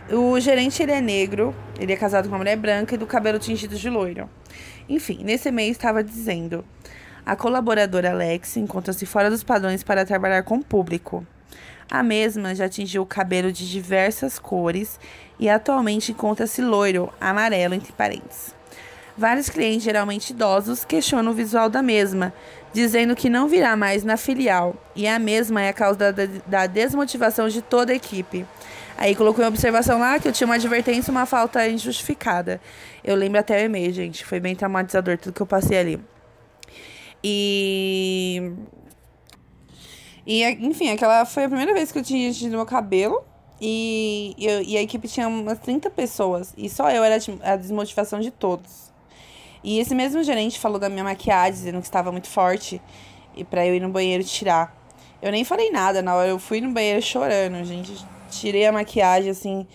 O 0.08 0.38
gerente 0.38 0.80
ele 0.80 0.92
é 0.92 1.00
negro, 1.00 1.52
ele 1.80 1.92
é 1.92 1.96
casado 1.96 2.28
com 2.28 2.32
uma 2.32 2.38
mulher 2.38 2.56
branca 2.56 2.94
e 2.94 2.98
do 2.98 3.06
cabelo 3.06 3.40
tingido 3.40 3.74
de 3.74 3.90
loiro. 3.90 4.30
Enfim, 4.88 5.24
nesse 5.24 5.48
e-mail 5.48 5.72
estava 5.72 6.04
dizendo: 6.04 6.64
a 7.24 7.34
colaboradora 7.34 8.12
Alex 8.12 8.56
encontra-se 8.56 9.04
fora 9.04 9.28
dos 9.28 9.42
padrões 9.42 9.82
para 9.82 10.06
trabalhar 10.06 10.44
com 10.44 10.58
o 10.58 10.64
público. 10.64 11.26
A 11.90 12.04
mesma 12.04 12.54
já 12.54 12.66
atingiu 12.66 13.02
o 13.02 13.06
cabelo 13.06 13.50
de 13.50 13.68
diversas 13.68 14.38
cores 14.38 14.98
e 15.40 15.48
atualmente 15.48 16.12
encontra-se 16.12 16.62
loiro, 16.62 17.12
amarelo 17.20 17.74
entre 17.74 17.92
parênteses. 17.92 18.54
Vários 19.18 19.48
clientes, 19.48 19.82
geralmente 19.82 20.30
idosos, 20.30 20.84
questionam 20.84 21.32
o 21.32 21.34
visual 21.34 21.68
da 21.68 21.82
mesma, 21.82 22.32
dizendo 22.72 23.16
que 23.16 23.30
não 23.30 23.48
virá 23.48 23.74
mais 23.74 24.04
na 24.04 24.16
filial, 24.16 24.76
e 24.94 25.08
a 25.08 25.18
mesma 25.18 25.62
é 25.62 25.70
a 25.70 25.72
causa 25.72 26.12
da, 26.12 26.26
da 26.46 26.66
desmotivação 26.66 27.48
de 27.48 27.62
toda 27.62 27.92
a 27.92 27.96
equipe. 27.96 28.46
Aí 28.98 29.14
colocou 29.14 29.44
uma 29.44 29.48
observação 29.48 29.98
lá 29.98 30.18
que 30.18 30.26
eu 30.26 30.32
tinha 30.32 30.46
uma 30.46 30.54
advertência 30.54 31.10
uma 31.10 31.26
falta 31.26 31.68
injustificada. 31.68 32.60
Eu 33.04 33.14
lembro 33.14 33.38
até 33.38 33.62
o 33.62 33.66
e-mail, 33.66 33.92
gente. 33.92 34.24
Foi 34.24 34.40
bem 34.40 34.54
traumatizador 34.54 35.18
tudo 35.18 35.34
que 35.34 35.42
eu 35.42 35.46
passei 35.46 35.78
ali. 35.78 36.00
E. 37.22 38.52
E, 40.26 40.42
enfim, 40.44 40.90
aquela 40.90 41.24
foi 41.24 41.44
a 41.44 41.48
primeira 41.48 41.72
vez 41.72 41.92
que 41.92 41.98
eu 41.98 42.02
tinha 42.02 42.32
tido 42.32 42.50
meu 42.52 42.66
cabelo. 42.66 43.22
E, 43.60 44.34
eu, 44.38 44.62
e 44.62 44.76
a 44.76 44.82
equipe 44.82 45.06
tinha 45.08 45.28
umas 45.28 45.58
30 45.58 45.90
pessoas. 45.90 46.54
E 46.56 46.68
só 46.68 46.90
eu 46.90 47.04
era 47.04 47.16
a 47.42 47.56
desmotivação 47.56 48.20
de 48.20 48.30
todos. 48.30 48.92
E 49.62 49.78
esse 49.78 49.94
mesmo 49.94 50.22
gerente 50.22 50.58
falou 50.58 50.78
da 50.78 50.88
minha 50.88 51.04
maquiagem, 51.04 51.52
dizendo 51.52 51.80
que 51.80 51.86
estava 51.86 52.10
muito 52.12 52.28
forte 52.28 52.80
e 53.34 53.44
para 53.44 53.66
eu 53.66 53.74
ir 53.74 53.80
no 53.80 53.88
banheiro 53.88 54.24
tirar. 54.24 54.74
Eu 55.20 55.30
nem 55.30 55.44
falei 55.44 55.70
nada 55.70 56.02
na 56.02 56.14
hora, 56.14 56.28
eu 56.28 56.38
fui 56.38 56.60
no 56.60 56.72
banheiro 56.72 57.02
chorando, 57.02 57.64
gente. 57.64 58.15
Tirei 58.40 58.66
a 58.66 58.72
maquiagem 58.72 59.30
assim 59.30 59.66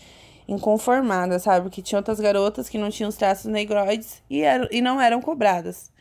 inconformada, 0.47 1.39
sabe? 1.39 1.63
Porque 1.63 1.81
tinha 1.81 1.99
outras 1.99 2.19
garotas 2.19 2.67
que 2.67 2.77
não 2.77 2.89
tinham 2.89 3.09
os 3.09 3.15
traços 3.15 3.45
negroides 3.45 4.21
e, 4.29 4.41
eram, 4.41 4.67
e 4.71 4.81
não 4.81 4.99
eram 4.99 5.21
cobradas. 5.21 5.91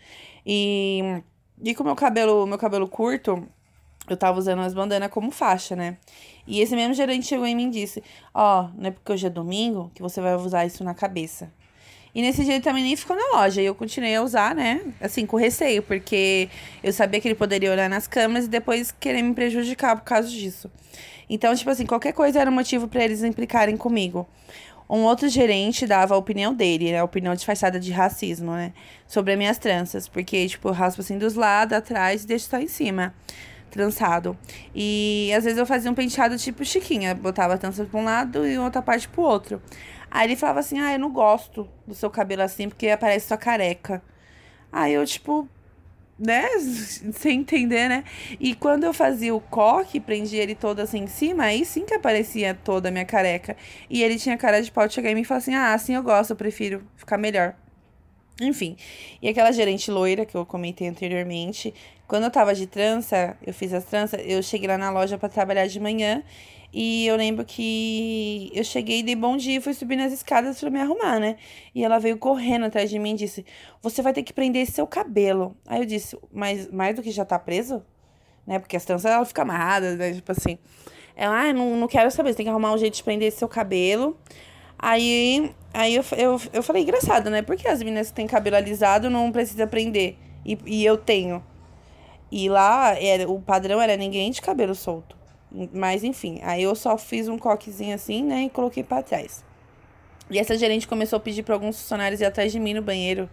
E, 0.45 1.23
e 1.62 1.75
com 1.75 1.85
meu 1.85 1.95
cabelo, 1.95 2.47
meu 2.47 2.59
cabelo 2.59 2.88
curto, 2.88 3.47
eu 4.09 4.17
tava 4.17 4.38
usando 4.38 4.61
as 4.61 4.75
bandanas 4.75 5.11
como 5.11 5.31
faixa, 5.31 5.76
né? 5.76 5.97
E 6.47 6.61
esse 6.61 6.75
mesmo 6.75 6.95
gerente 6.95 7.26
chegou 7.26 7.47
em 7.47 7.55
mim 7.55 7.69
e 7.69 7.71
disse: 7.71 8.02
Ó, 8.35 8.62
oh, 8.62 8.71
não 8.76 8.88
é 8.88 8.90
porque 8.90 9.12
hoje 9.12 9.26
é 9.26 9.31
domingo 9.31 9.90
que 9.95 10.02
você 10.02 10.21
vai 10.21 10.35
usar 10.35 10.67
isso 10.67 10.83
na 10.83 10.95
cabeça. 10.95 11.52
E 12.12 12.23
nesse 12.23 12.45
dia 12.45 12.55
ele 12.55 12.64
também 12.64 12.83
nem 12.83 12.97
ficou 12.97 13.17
na 13.17 13.38
loja. 13.38 13.62
E 13.62 13.67
eu 13.67 13.75
continuei 13.75 14.17
a 14.17 14.23
usar, 14.23 14.52
né? 14.52 14.81
Assim, 15.00 15.25
com 15.25 15.37
receio, 15.37 15.83
porque 15.83 16.49
eu 16.83 16.93
sabia 16.93 17.21
que 17.21 17.29
ele 17.29 17.37
poderia 17.37 17.71
olhar 17.71 17.88
nas 17.88 18.09
câmeras 18.09 18.47
e 18.47 18.49
depois 18.49 18.90
querer 18.90 19.23
me 19.23 19.33
prejudicar 19.33 19.97
por 19.97 20.05
causa 20.05 20.29
disso. 20.29 20.69
Então, 21.33 21.55
tipo 21.55 21.71
assim, 21.71 21.87
qualquer 21.87 22.13
coisa 22.13 22.41
era 22.41 22.51
motivo 22.51 22.89
para 22.89 23.05
eles 23.05 23.23
implicarem 23.23 23.77
comigo. 23.77 24.29
Um 24.89 25.05
outro 25.05 25.29
gerente 25.29 25.87
dava 25.87 26.17
a 26.17 26.19
opinião 26.19 26.53
dele, 26.53 26.91
né? 26.91 26.99
a 26.99 27.05
opinião 27.05 27.33
disfarçada 27.33 27.79
de 27.79 27.93
racismo, 27.93 28.51
né? 28.51 28.73
Sobre 29.07 29.33
as 29.33 29.39
minhas 29.39 29.57
tranças. 29.57 30.09
Porque, 30.09 30.49
tipo, 30.49 30.69
eu 30.69 30.73
raspo 30.73 31.01
assim 31.01 31.17
dos 31.17 31.35
lados, 31.37 31.79
atrás 31.79 32.25
e 32.25 32.27
deixo 32.27 32.49
só 32.51 32.59
em 32.59 32.67
cima 32.67 33.15
trançado. 33.71 34.37
E 34.75 35.33
às 35.33 35.45
vezes 35.45 35.57
eu 35.57 35.65
fazia 35.65 35.89
um 35.89 35.95
penteado 35.95 36.37
tipo 36.37 36.65
chiquinha, 36.65 37.15
botava 37.15 37.55
a 37.55 37.59
trança 37.59 37.85
pra 37.85 38.01
um 38.01 38.05
lado 38.05 38.45
e 38.45 38.59
outra 38.59 38.83
parte 38.83 39.09
pro 39.09 39.23
outro. 39.23 39.63
Aí 40.11 40.27
ele 40.27 40.35
falava 40.35 40.59
assim: 40.59 40.81
Ah, 40.81 40.93
eu 40.93 40.99
não 40.99 41.13
gosto 41.13 41.69
do 41.87 41.95
seu 41.95 42.11
cabelo 42.11 42.43
assim 42.43 42.69
porque 42.69 42.89
aparece 42.89 43.29
sua 43.29 43.37
careca. 43.37 44.03
Aí 44.73 44.93
eu, 44.95 45.07
tipo, 45.07 45.49
né? 46.21 46.47
Sem 47.15 47.41
entender, 47.41 47.89
né? 47.89 48.05
E 48.39 48.55
quando 48.55 48.85
eu 48.85 48.93
fazia 48.93 49.35
o 49.35 49.41
coque, 49.41 49.99
prendia 49.99 50.43
ele 50.43 50.55
todo 50.55 50.81
assim 50.81 50.99
em 51.05 51.07
cima, 51.07 51.45
aí 51.45 51.65
sim 51.65 51.87
que 51.87 51.95
aparecia 51.95 52.55
toda 52.55 52.89
a 52.91 52.93
minha 52.93 53.07
careca. 53.07 53.57
E 53.89 54.03
ele 54.03 54.19
tinha 54.19 54.37
cara 54.37 54.61
de 54.61 54.71
pau 54.71 54.87
de 54.87 54.95
chegar 54.95 55.11
em 55.11 55.15
mim 55.15 55.23
e 55.23 55.25
falar 55.25 55.39
assim: 55.39 55.55
Ah, 55.55 55.73
assim 55.73 55.95
eu 55.95 56.03
gosto, 56.03 56.31
eu 56.31 56.37
prefiro 56.37 56.83
ficar 56.97 57.17
melhor. 57.17 57.57
Enfim. 58.41 58.77
E 59.21 59.29
aquela 59.29 59.53
gerente 59.53 59.91
loira 59.91 60.25
que 60.25 60.35
eu 60.35 60.47
comentei 60.47 60.89
anteriormente, 60.89 61.75
quando 62.11 62.25
eu 62.25 62.31
tava 62.31 62.52
de 62.57 62.67
trança, 62.67 63.37
eu 63.40 63.55
fiz 63.55 63.73
as 63.73 63.85
tranças, 63.85 64.21
eu 64.25 64.43
cheguei 64.43 64.67
lá 64.67 64.76
na 64.76 64.90
loja 64.90 65.17
para 65.17 65.29
trabalhar 65.29 65.69
de 65.69 65.79
manhã 65.79 66.25
e 66.73 67.07
eu 67.07 67.14
lembro 67.14 67.45
que 67.45 68.50
eu 68.52 68.64
cheguei, 68.64 69.00
dei 69.00 69.14
bom 69.14 69.37
dia 69.37 69.59
e 69.59 69.61
fui 69.61 69.73
subir 69.75 69.95
nas 69.95 70.12
escadas 70.12 70.59
para 70.59 70.71
me 70.71 70.81
arrumar, 70.81 71.21
né? 71.21 71.37
E 71.73 71.85
ela 71.85 72.00
veio 72.00 72.19
correndo 72.19 72.64
atrás 72.64 72.90
de 72.90 72.99
mim 72.99 73.12
e 73.12 73.19
disse: 73.19 73.47
Você 73.81 74.02
vai 74.02 74.12
ter 74.12 74.25
que 74.25 74.33
prender 74.33 74.67
seu 74.67 74.88
cabelo. 74.88 75.57
Aí 75.64 75.83
eu 75.83 75.87
disse: 75.87 76.19
Mas 76.33 76.69
mais 76.73 76.97
do 76.97 77.02
que 77.02 77.12
já 77.12 77.25
tá 77.25 77.38
preso? 77.38 77.81
Né? 78.45 78.59
Porque 78.59 78.76
as 78.76 78.85
tranças 78.85 79.09
ela 79.09 79.25
fica 79.25 79.43
amarrada, 79.43 79.95
né? 79.95 80.12
Tipo 80.12 80.33
assim. 80.33 80.59
Ela, 81.14 81.43
ah, 81.43 81.52
não, 81.52 81.76
não 81.76 81.87
quero 81.87 82.11
saber, 82.11 82.33
você 82.33 82.38
tem 82.38 82.47
que 82.47 82.50
arrumar 82.50 82.73
um 82.73 82.79
jeito 82.79 82.95
de 82.97 83.05
prender 83.05 83.31
seu 83.31 83.47
cabelo. 83.47 84.19
Aí, 84.76 85.55
aí 85.73 85.95
eu, 85.95 86.05
eu, 86.17 86.40
eu 86.52 86.62
falei, 86.64 86.83
engraçado, 86.83 87.31
né? 87.31 87.40
Porque 87.40 87.69
as 87.69 87.81
meninas 87.81 88.09
que 88.09 88.14
têm 88.14 88.26
cabelo 88.26 88.57
alisado 88.57 89.09
não 89.09 89.31
precisa 89.31 89.64
prender. 89.64 90.17
E, 90.45 90.59
e 90.67 90.85
eu 90.85 90.97
tenho. 90.97 91.40
E 92.31 92.49
lá 92.49 92.97
era, 92.99 93.29
o 93.29 93.41
padrão 93.41 93.81
era 93.81 93.97
ninguém 93.97 94.31
de 94.31 94.41
cabelo 94.41 94.75
solto. 94.75 95.17
Mas 95.73 96.05
enfim, 96.05 96.39
aí 96.43 96.63
eu 96.63 96.75
só 96.75 96.97
fiz 96.97 97.29
um 97.29 97.37
coquezinho 97.37 97.95
assim, 97.95 98.23
né, 98.23 98.45
e 98.45 98.51
coloquei 98.51 98.85
para 98.85 99.03
trás. 99.03 99.45
E 100.31 100.39
essa 100.39 100.57
gerente 100.57 100.87
começou 100.87 101.17
a 101.17 101.21
pedir 101.21 101.43
para 101.43 101.55
alguns 101.55 101.81
funcionários 101.81 102.21
ir 102.21 102.25
atrás 102.25 102.53
de 102.53 102.61
mim 102.61 102.73
no 102.73 102.83
banheiro. 102.83 103.29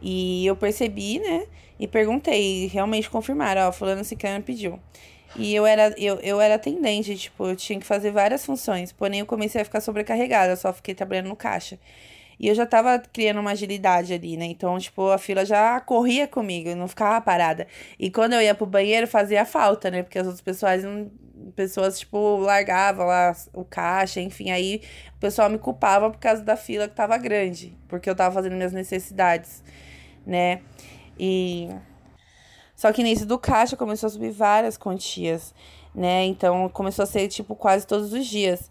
E 0.00 0.46
eu 0.46 0.54
percebi, 0.54 1.18
né, 1.18 1.46
e 1.78 1.88
perguntei, 1.88 2.64
e 2.64 2.66
realmente 2.68 3.10
confirmaram, 3.10 3.68
ó, 3.68 3.72
fulano 3.72 4.04
Ciclano 4.04 4.42
pediu. 4.44 4.78
E 5.36 5.54
eu 5.54 5.66
era, 5.66 5.94
eu, 5.98 6.16
eu 6.20 6.40
era 6.40 6.54
atendente, 6.56 7.16
tipo, 7.16 7.46
eu 7.46 7.56
tinha 7.56 7.78
que 7.78 7.86
fazer 7.86 8.10
várias 8.10 8.44
funções, 8.44 8.92
porém 8.92 9.20
eu 9.20 9.26
comecei 9.26 9.60
a 9.60 9.64
ficar 9.64 9.80
sobrecarregada, 9.80 10.56
só 10.56 10.72
fiquei 10.72 10.94
trabalhando 10.94 11.28
no 11.28 11.36
caixa. 11.36 11.78
E 12.40 12.48
eu 12.48 12.54
já 12.54 12.64
tava 12.64 12.98
criando 12.98 13.38
uma 13.38 13.50
agilidade 13.50 14.14
ali, 14.14 14.34
né? 14.34 14.46
Então, 14.46 14.78
tipo, 14.78 15.10
a 15.10 15.18
fila 15.18 15.44
já 15.44 15.78
corria 15.78 16.26
comigo, 16.26 16.74
não 16.74 16.88
ficava 16.88 17.20
parada. 17.20 17.66
E 17.98 18.10
quando 18.10 18.32
eu 18.32 18.40
ia 18.40 18.54
pro 18.54 18.64
banheiro, 18.64 19.06
fazia 19.06 19.44
falta, 19.44 19.90
né? 19.90 20.02
Porque 20.02 20.18
as 20.18 20.26
outras 20.26 20.40
pessoas 20.40 20.82
não 20.82 21.10
pessoas, 21.54 21.98
tipo, 21.98 22.38
largavam 22.38 23.06
lá 23.06 23.34
o 23.52 23.64
caixa, 23.64 24.20
enfim, 24.20 24.50
aí 24.50 24.82
o 25.16 25.20
pessoal 25.20 25.50
me 25.50 25.58
culpava 25.58 26.10
por 26.10 26.18
causa 26.18 26.42
da 26.42 26.56
fila 26.56 26.88
que 26.88 26.94
tava 26.94 27.16
grande, 27.18 27.76
porque 27.88 28.08
eu 28.08 28.14
tava 28.14 28.34
fazendo 28.34 28.54
minhas 28.56 28.72
necessidades, 28.72 29.62
né? 30.24 30.60
E 31.18 31.68
só 32.74 32.92
que 32.92 33.02
nisso 33.02 33.26
do 33.26 33.38
caixa 33.38 33.76
começou 33.76 34.06
a 34.06 34.10
subir 34.10 34.30
várias 34.30 34.78
quantias, 34.78 35.54
né? 35.94 36.24
Então 36.24 36.68
começou 36.70 37.02
a 37.02 37.06
ser 37.06 37.28
tipo 37.28 37.54
quase 37.54 37.86
todos 37.86 38.12
os 38.12 38.26
dias. 38.26 38.70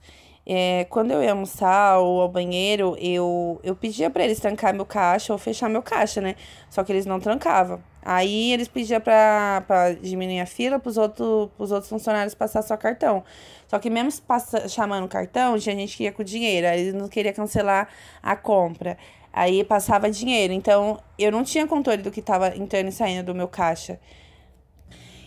É, 0.51 0.85
quando 0.89 1.11
eu 1.11 1.21
ia 1.21 1.29
almoçar 1.29 1.99
ou 1.99 2.21
ao 2.21 2.27
banheiro, 2.27 2.97
eu, 2.99 3.59
eu 3.63 3.75
pedia 3.75 4.09
para 4.09 4.23
eles 4.23 4.39
trancar 4.39 4.73
meu 4.73 4.83
caixa 4.83 5.31
ou 5.31 5.37
fechar 5.37 5.69
meu 5.69 5.83
caixa, 5.83 6.19
né? 6.21 6.35
Só 6.71 6.83
que 6.83 6.91
eles 6.91 7.05
não 7.05 7.19
trancavam. 7.19 7.79
Aí 8.01 8.51
eles 8.51 8.67
pediam 8.67 8.99
pra 8.99 9.61
diminuir 10.01 10.39
a 10.39 10.47
fila 10.47 10.79
pros, 10.79 10.97
outro, 10.97 11.51
pros 11.55 11.71
outros 11.71 11.87
funcionários 11.87 12.33
passar 12.33 12.63
só 12.63 12.75
cartão. 12.75 13.23
Só 13.67 13.77
que 13.77 13.91
mesmo 13.91 14.23
passa, 14.23 14.67
chamando 14.67 15.07
cartão, 15.07 15.59
tinha 15.59 15.75
gente 15.75 15.95
que 15.95 16.05
ia 16.05 16.11
com 16.11 16.23
dinheiro. 16.23 16.65
Aí 16.65 16.81
eles 16.81 16.93
não 16.95 17.07
queriam 17.07 17.35
cancelar 17.35 17.87
a 18.23 18.35
compra. 18.35 18.97
Aí 19.31 19.63
passava 19.63 20.09
dinheiro. 20.09 20.51
Então 20.51 20.99
eu 21.19 21.31
não 21.31 21.43
tinha 21.43 21.67
controle 21.67 22.01
do 22.01 22.09
que 22.09 22.21
estava 22.21 22.57
entrando 22.57 22.87
e 22.87 22.91
saindo 22.91 23.27
do 23.27 23.35
meu 23.35 23.47
caixa. 23.47 23.99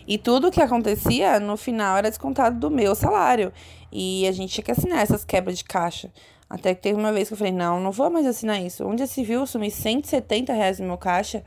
E 0.05 0.17
tudo 0.17 0.51
que 0.51 0.61
acontecia, 0.61 1.39
no 1.39 1.55
final, 1.55 1.97
era 1.97 2.09
descontado 2.09 2.59
do 2.59 2.69
meu 2.69 2.93
salário. 2.93 3.53
E 3.95 4.27
a 4.27 4.31
gente 4.31 4.51
tinha 4.51 4.63
que 4.63 4.71
assinar 4.71 5.03
essas 5.03 5.23
quebras 5.23 5.59
de 5.59 5.63
caixa. 5.63 6.11
Até 6.49 6.73
que 6.73 6.81
teve 6.81 6.99
uma 6.99 7.13
vez 7.13 7.27
que 7.27 7.35
eu 7.35 7.37
falei, 7.37 7.53
não, 7.53 7.79
não 7.79 7.91
vou 7.91 8.09
mais 8.09 8.25
assinar 8.25 8.59
isso. 8.59 8.83
Onde 8.83 9.05
se 9.05 9.23
viu, 9.23 9.45
sumi 9.45 9.69
170 9.69 10.51
reais 10.51 10.79
no 10.79 10.87
meu 10.87 10.97
caixa. 10.97 11.43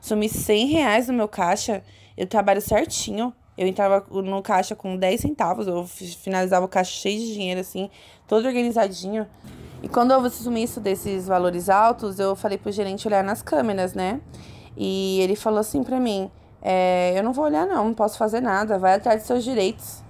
Sumi 0.00 0.26
100 0.26 0.66
reais 0.68 1.08
no 1.08 1.12
meu 1.12 1.28
caixa. 1.28 1.82
Eu 2.16 2.26
trabalho 2.26 2.62
certinho. 2.62 3.34
Eu 3.56 3.66
entrava 3.66 4.02
no 4.10 4.40
caixa 4.40 4.74
com 4.74 4.96
10 4.96 5.20
centavos. 5.20 5.66
Eu 5.66 5.86
finalizava 5.86 6.64
o 6.64 6.68
caixa 6.68 6.90
cheio 6.90 7.20
de 7.20 7.34
dinheiro, 7.34 7.60
assim, 7.60 7.90
todo 8.26 8.46
organizadinho. 8.46 9.26
E 9.82 9.88
quando 9.88 10.12
eu 10.12 10.20
assumi 10.20 10.62
isso 10.62 10.80
desses 10.80 11.26
valores 11.26 11.68
altos, 11.68 12.18
eu 12.18 12.34
falei 12.34 12.56
pro 12.56 12.72
gerente 12.72 13.06
olhar 13.06 13.22
nas 13.22 13.42
câmeras, 13.42 13.92
né? 13.92 14.22
E 14.74 15.20
ele 15.20 15.36
falou 15.36 15.58
assim 15.58 15.82
pra 15.82 16.00
mim: 16.00 16.30
é, 16.62 17.12
Eu 17.14 17.22
não 17.22 17.34
vou 17.34 17.44
olhar, 17.44 17.66
não, 17.66 17.84
não 17.84 17.94
posso 17.94 18.16
fazer 18.16 18.40
nada, 18.40 18.78
vai 18.78 18.94
atrás 18.94 19.20
dos 19.20 19.26
seus 19.26 19.44
direitos. 19.44 20.02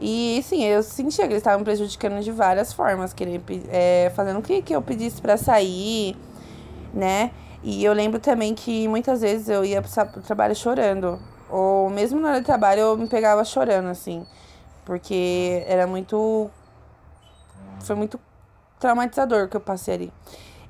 E 0.00 0.42
sim, 0.44 0.64
eu 0.64 0.82
sentia 0.82 1.26
que 1.26 1.32
eles 1.32 1.42
estavam 1.42 1.62
prejudicando 1.62 2.22
de 2.22 2.32
várias 2.32 2.72
formas, 2.72 3.12
querendo, 3.12 3.44
é, 3.68 4.10
fazendo 4.16 4.38
o 4.38 4.42
que, 4.42 4.62
que 4.62 4.74
eu 4.74 4.80
pedisse 4.80 5.20
para 5.20 5.36
sair, 5.36 6.16
né? 6.94 7.30
E 7.62 7.84
eu 7.84 7.92
lembro 7.92 8.18
também 8.18 8.54
que 8.54 8.88
muitas 8.88 9.20
vezes 9.20 9.50
eu 9.50 9.62
ia 9.62 9.82
pro 9.82 10.22
trabalho 10.22 10.56
chorando. 10.56 11.20
Ou 11.50 11.90
mesmo 11.90 12.18
na 12.18 12.30
hora 12.30 12.40
do 12.40 12.46
trabalho 12.46 12.80
eu 12.80 12.96
me 12.96 13.06
pegava 13.06 13.44
chorando, 13.44 13.88
assim. 13.88 14.26
Porque 14.86 15.62
era 15.66 15.86
muito. 15.86 16.50
Foi 17.80 17.94
muito 17.94 18.18
traumatizador 18.78 19.48
que 19.48 19.56
eu 19.56 19.60
passei 19.60 19.94
ali. 19.94 20.12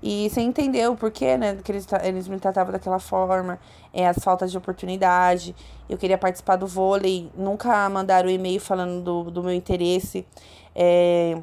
E 0.03 0.31
sem 0.31 0.49
entender 0.49 0.89
o 0.89 0.97
porquê, 0.97 1.37
né, 1.37 1.59
que 1.63 1.71
eles, 1.71 1.87
eles 2.03 2.27
me 2.27 2.39
tratavam 2.39 2.73
daquela 2.73 2.99
forma, 2.99 3.59
é, 3.93 4.07
as 4.07 4.19
faltas 4.19 4.51
de 4.51 4.57
oportunidade. 4.57 5.55
Eu 5.89 5.99
queria 5.99 6.17
participar 6.17 6.57
do 6.57 6.67
vôlei, 6.67 7.31
nunca 7.37 7.89
mandaram 7.89 8.31
e-mail 8.31 8.61
falando 8.61 9.03
do, 9.03 9.31
do 9.31 9.43
meu 9.43 9.53
interesse. 9.53 10.27
É, 10.75 11.37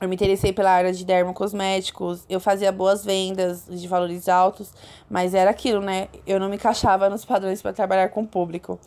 eu 0.00 0.08
me 0.08 0.16
interessei 0.16 0.52
pela 0.52 0.72
área 0.72 0.92
de 0.92 1.04
dermocosméticos, 1.04 2.24
eu 2.28 2.40
fazia 2.40 2.72
boas 2.72 3.04
vendas 3.04 3.64
de 3.68 3.86
valores 3.86 4.28
altos, 4.28 4.72
mas 5.08 5.34
era 5.34 5.50
aquilo, 5.50 5.80
né? 5.80 6.08
Eu 6.26 6.40
não 6.40 6.48
me 6.48 6.56
encaixava 6.56 7.08
nos 7.08 7.24
padrões 7.24 7.62
para 7.62 7.72
trabalhar 7.72 8.08
com 8.08 8.22
o 8.22 8.26
público. 8.26 8.78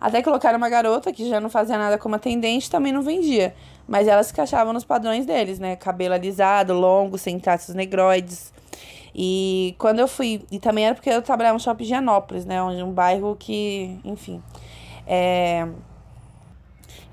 Até 0.00 0.22
colocaram 0.22 0.58
uma 0.58 0.68
garota 0.68 1.12
que 1.12 1.28
já 1.28 1.40
não 1.40 1.48
fazia 1.48 1.78
nada 1.78 1.96
como 1.96 2.16
atendente, 2.16 2.68
também 2.68 2.92
não 2.92 3.02
vendia. 3.02 3.54
Mas 3.86 4.08
elas 4.08 4.26
se 4.26 4.32
encaixavam 4.32 4.72
nos 4.72 4.84
padrões 4.84 5.26
deles, 5.26 5.58
né? 5.58 5.76
Cabelo 5.76 6.14
alisado, 6.14 6.74
longo, 6.74 7.16
sem 7.16 7.38
traços 7.38 7.74
negroides. 7.74 8.52
E 9.14 9.74
quando 9.78 10.00
eu 10.00 10.08
fui. 10.08 10.44
E 10.50 10.58
também 10.58 10.86
era 10.86 10.94
porque 10.94 11.08
eu 11.08 11.22
trabalhava 11.22 11.54
no 11.54 11.60
shopping 11.60 11.84
de 11.84 11.94
Anópolis, 11.94 12.44
né? 12.44 12.62
Onde 12.62 12.82
um 12.82 12.92
bairro 12.92 13.36
que. 13.38 13.98
Enfim. 14.04 14.42
É. 15.06 15.66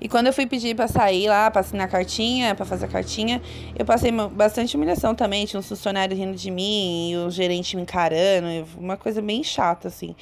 E 0.00 0.08
quando 0.08 0.26
eu 0.26 0.32
fui 0.34 0.44
pedir 0.44 0.74
para 0.74 0.86
sair 0.86 1.28
lá, 1.28 1.50
pra 1.50 1.60
assinar 1.60 1.86
a 1.86 1.88
cartinha, 1.88 2.54
para 2.54 2.66
fazer 2.66 2.84
a 2.84 2.88
cartinha, 2.88 3.40
eu 3.74 3.86
passei 3.86 4.10
bastante 4.12 4.76
humilhação 4.76 5.14
também. 5.14 5.46
Tinha 5.46 5.58
uns 5.58 5.68
funcionários 5.68 6.18
rindo 6.18 6.36
de 6.36 6.50
mim, 6.50 7.12
e 7.12 7.16
o 7.16 7.30
gerente 7.30 7.74
me 7.74 7.82
encarando, 7.82 8.48
uma 8.76 8.98
coisa 8.98 9.22
bem 9.22 9.42
chata, 9.42 9.88
assim. 9.88 10.14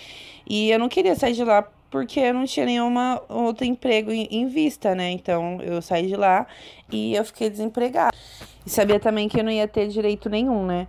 E 0.48 0.70
eu 0.70 0.78
não 0.78 0.88
queria 0.88 1.16
sair 1.16 1.32
de 1.32 1.42
lá 1.42 1.66
porque 1.92 2.18
eu 2.18 2.32
não 2.32 2.46
tinha 2.46 2.64
nenhuma 2.64 3.20
outro 3.28 3.66
emprego 3.66 4.10
em, 4.10 4.48
vista, 4.48 4.94
né? 4.94 5.10
Então 5.10 5.60
eu 5.60 5.82
saí 5.82 6.06
de 6.06 6.16
lá 6.16 6.46
e 6.90 7.14
eu 7.14 7.22
fiquei 7.22 7.50
desempregada. 7.50 8.16
E 8.64 8.70
sabia 8.70 8.98
também 8.98 9.28
que 9.28 9.38
eu 9.38 9.44
não 9.44 9.52
ia 9.52 9.68
ter 9.68 9.88
direito 9.88 10.30
nenhum, 10.30 10.64
né? 10.64 10.88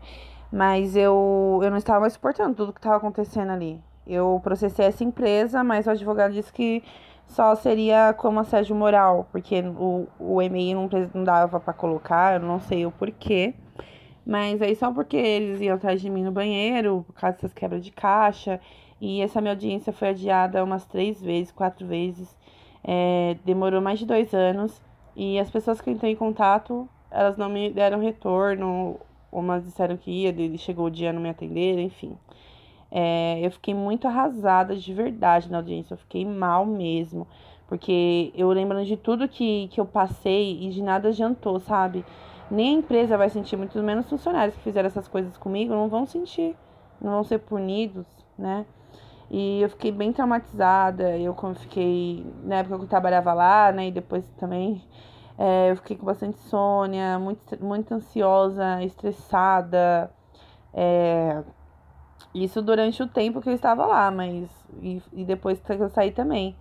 Mas 0.50 0.96
eu, 0.96 1.60
eu 1.62 1.70
não 1.70 1.78
estava 1.78 2.00
mais 2.00 2.14
suportando 2.14 2.56
tudo 2.56 2.72
que 2.72 2.80
estava 2.80 2.96
acontecendo 2.96 3.52
ali. 3.52 3.82
Eu 4.08 4.40
processei 4.42 4.86
essa 4.86 5.04
empresa, 5.04 5.62
mas 5.62 5.88
o 5.88 5.90
advogado 5.90 6.34
disse 6.34 6.54
que 6.54 6.82
só 7.28 7.54
seria 7.56 8.14
como 8.14 8.40
assédio 8.40 8.76
moral, 8.76 9.28
porque 9.30 9.62
o, 9.62 10.08
o 10.18 10.42
e-mail 10.42 10.76
não, 10.76 10.90
não 11.14 11.24
dava 11.24 11.60
para 11.60 11.74
colocar, 11.74 12.36
eu 12.36 12.48
não 12.48 12.62
sei 12.62 12.86
o 12.86 12.92
porquê. 12.92 13.54
Mas 14.26 14.62
aí 14.62 14.74
só 14.74 14.90
porque 14.90 15.18
eles 15.18 15.60
iam 15.60 15.76
atrás 15.76 16.00
de 16.00 16.10
mim 16.10 16.24
no 16.24 16.32
banheiro, 16.32 17.04
por 17.06 17.14
causa 17.14 17.36
dessas 17.36 17.54
quebras 17.54 17.84
de 17.84 17.92
caixa, 17.92 18.62
e 19.02 19.22
essa 19.22 19.42
minha 19.42 19.54
audiência 19.54 19.92
foi 19.92 20.10
adiada 20.10 20.64
umas 20.64 20.86
três 20.86 21.22
vezes, 21.22 21.52
quatro 21.52 21.86
vezes. 21.86 22.36
É, 22.84 23.38
demorou 23.46 23.82
mais 23.82 24.00
de 24.00 24.06
dois 24.06 24.34
anos. 24.34 24.82
E 25.16 25.40
as 25.40 25.50
pessoas 25.50 25.80
que 25.80 25.90
eu 25.90 25.94
entrei 25.94 26.12
em 26.12 26.16
contato, 26.16 26.88
elas 27.12 27.38
não 27.38 27.50
me 27.50 27.70
deram 27.70 28.00
retorno. 28.00 29.00
Umas 29.32 29.64
disseram 29.64 29.98
que 29.98 30.12
ia, 30.12 30.30
ele 30.30 30.58
chegou 30.58 30.86
o 30.86 30.92
dia 30.92 31.14
não 31.14 31.22
me 31.22 31.30
atender, 31.30 31.80
enfim. 31.80 32.18
É, 32.92 33.40
eu 33.42 33.52
fiquei 33.52 33.74
muito 33.74 34.08
arrasada 34.08 34.76
de 34.76 34.94
verdade 34.94 35.52
na 35.52 35.58
audiência. 35.58 35.94
Eu 35.94 35.98
fiquei 35.98 36.26
mal 36.26 36.66
mesmo. 36.66 37.28
Porque 37.68 38.32
eu 38.36 38.50
lembro 38.50 38.84
de 38.86 38.96
tudo 38.98 39.28
que, 39.28 39.68
que 39.70 39.80
eu 39.80 39.86
passei 39.86 40.64
e 40.64 40.70
de 40.70 40.84
nada 40.84 41.10
adiantou, 41.10 41.60
sabe? 41.60 42.06
Nem 42.52 42.76
a 42.76 42.80
empresa 42.80 43.18
vai 43.18 43.30
sentir, 43.30 43.58
muito 43.58 43.82
menos 43.82 44.08
funcionários 44.08 44.56
que 44.56 44.62
fizeram 44.62 44.88
essas 44.88 45.08
coisas 45.08 45.36
comigo 45.38 45.74
não 45.74 45.88
vão 45.90 46.06
sentir, 46.06 46.56
não 47.02 47.14
vão 47.14 47.24
ser 47.24 47.40
punidos, 47.40 48.06
né? 48.38 48.66
E 49.36 49.64
eu 49.64 49.70
fiquei 49.70 49.92
bem 49.92 50.14
traumatizada. 50.14 51.18
Eu 51.18 51.36
fiquei. 51.56 52.24
Na 52.44 52.58
época 52.58 52.78
que 52.78 52.84
eu 52.84 52.88
trabalhava 52.88 53.34
lá, 53.34 53.72
né? 53.72 53.88
E 53.88 53.92
depois 53.92 54.24
também. 54.40 54.80
É, 55.40 55.72
eu 55.72 55.76
fiquei 55.78 55.98
com 55.98 56.06
bastante 56.06 56.38
insônia, 56.38 57.18
muito, 57.18 57.66
muito 57.66 57.96
ansiosa, 57.96 58.84
estressada. 58.84 60.12
É, 60.72 61.42
isso 62.32 62.62
durante 62.62 63.02
o 63.02 63.08
tempo 63.08 63.42
que 63.42 63.50
eu 63.50 63.54
estava 63.54 63.88
lá, 63.88 64.12
mas. 64.12 64.48
E, 64.80 65.02
e 65.12 65.26
depois 65.26 65.60
que 65.60 65.74
eu 65.74 65.90
saí 65.90 66.12
também. 66.12 66.56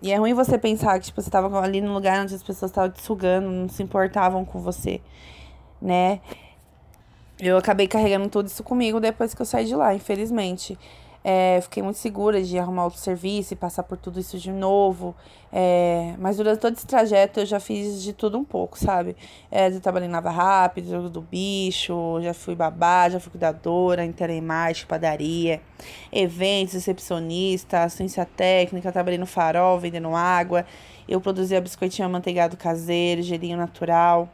E 0.00 0.12
é 0.12 0.16
ruim 0.16 0.34
você 0.34 0.56
pensar 0.56 1.00
que 1.00 1.06
tipo, 1.06 1.20
você 1.20 1.28
estava 1.28 1.60
ali 1.60 1.80
no 1.80 1.92
lugar 1.92 2.22
onde 2.22 2.32
as 2.32 2.44
pessoas 2.44 2.70
estavam 2.70 2.90
te 2.92 3.02
sugando, 3.02 3.50
não 3.50 3.68
se 3.68 3.82
importavam 3.82 4.44
com 4.44 4.60
você, 4.60 5.00
né? 5.82 6.20
Eu 7.40 7.56
acabei 7.56 7.88
carregando 7.88 8.28
tudo 8.28 8.46
isso 8.46 8.62
comigo 8.62 9.00
depois 9.00 9.34
que 9.34 9.42
eu 9.42 9.46
saí 9.46 9.64
de 9.64 9.74
lá, 9.74 9.92
infelizmente. 9.92 10.78
É, 11.22 11.60
fiquei 11.60 11.82
muito 11.82 11.98
segura 11.98 12.42
de 12.42 12.58
arrumar 12.58 12.84
outro 12.84 12.98
serviço 12.98 13.52
e 13.52 13.56
passar 13.56 13.82
por 13.82 13.98
tudo 13.98 14.18
isso 14.18 14.38
de 14.38 14.50
novo. 14.50 15.14
É, 15.52 16.14
mas 16.18 16.36
durante 16.38 16.60
todo 16.60 16.74
esse 16.74 16.86
trajeto 16.86 17.40
eu 17.40 17.46
já 17.46 17.60
fiz 17.60 18.02
de 18.02 18.12
tudo 18.12 18.38
um 18.38 18.44
pouco, 18.44 18.78
sabe? 18.78 19.14
É, 19.50 19.68
eu 19.68 19.80
trabalhei 19.80 20.08
em 20.08 20.12
Lava 20.12 20.30
Rápido, 20.30 21.10
do 21.10 21.20
Bicho, 21.20 22.20
já 22.22 22.32
fui 22.32 22.54
babá, 22.54 23.08
já 23.10 23.20
fui 23.20 23.32
cuidadora, 23.32 24.04
interemate, 24.04 24.86
padaria, 24.86 25.60
eventos, 26.10 26.74
recepcionista, 26.74 27.82
assistência 27.82 28.24
técnica, 28.24 28.90
trabalhei 28.90 29.18
no 29.18 29.26
farol 29.26 29.78
vendendo 29.78 30.14
água. 30.14 30.64
Eu 31.08 31.20
produzia 31.20 31.60
biscoitinho 31.60 32.06
amanteigado 32.06 32.56
caseiro, 32.56 33.22
gelinho 33.22 33.56
natural. 33.56 34.28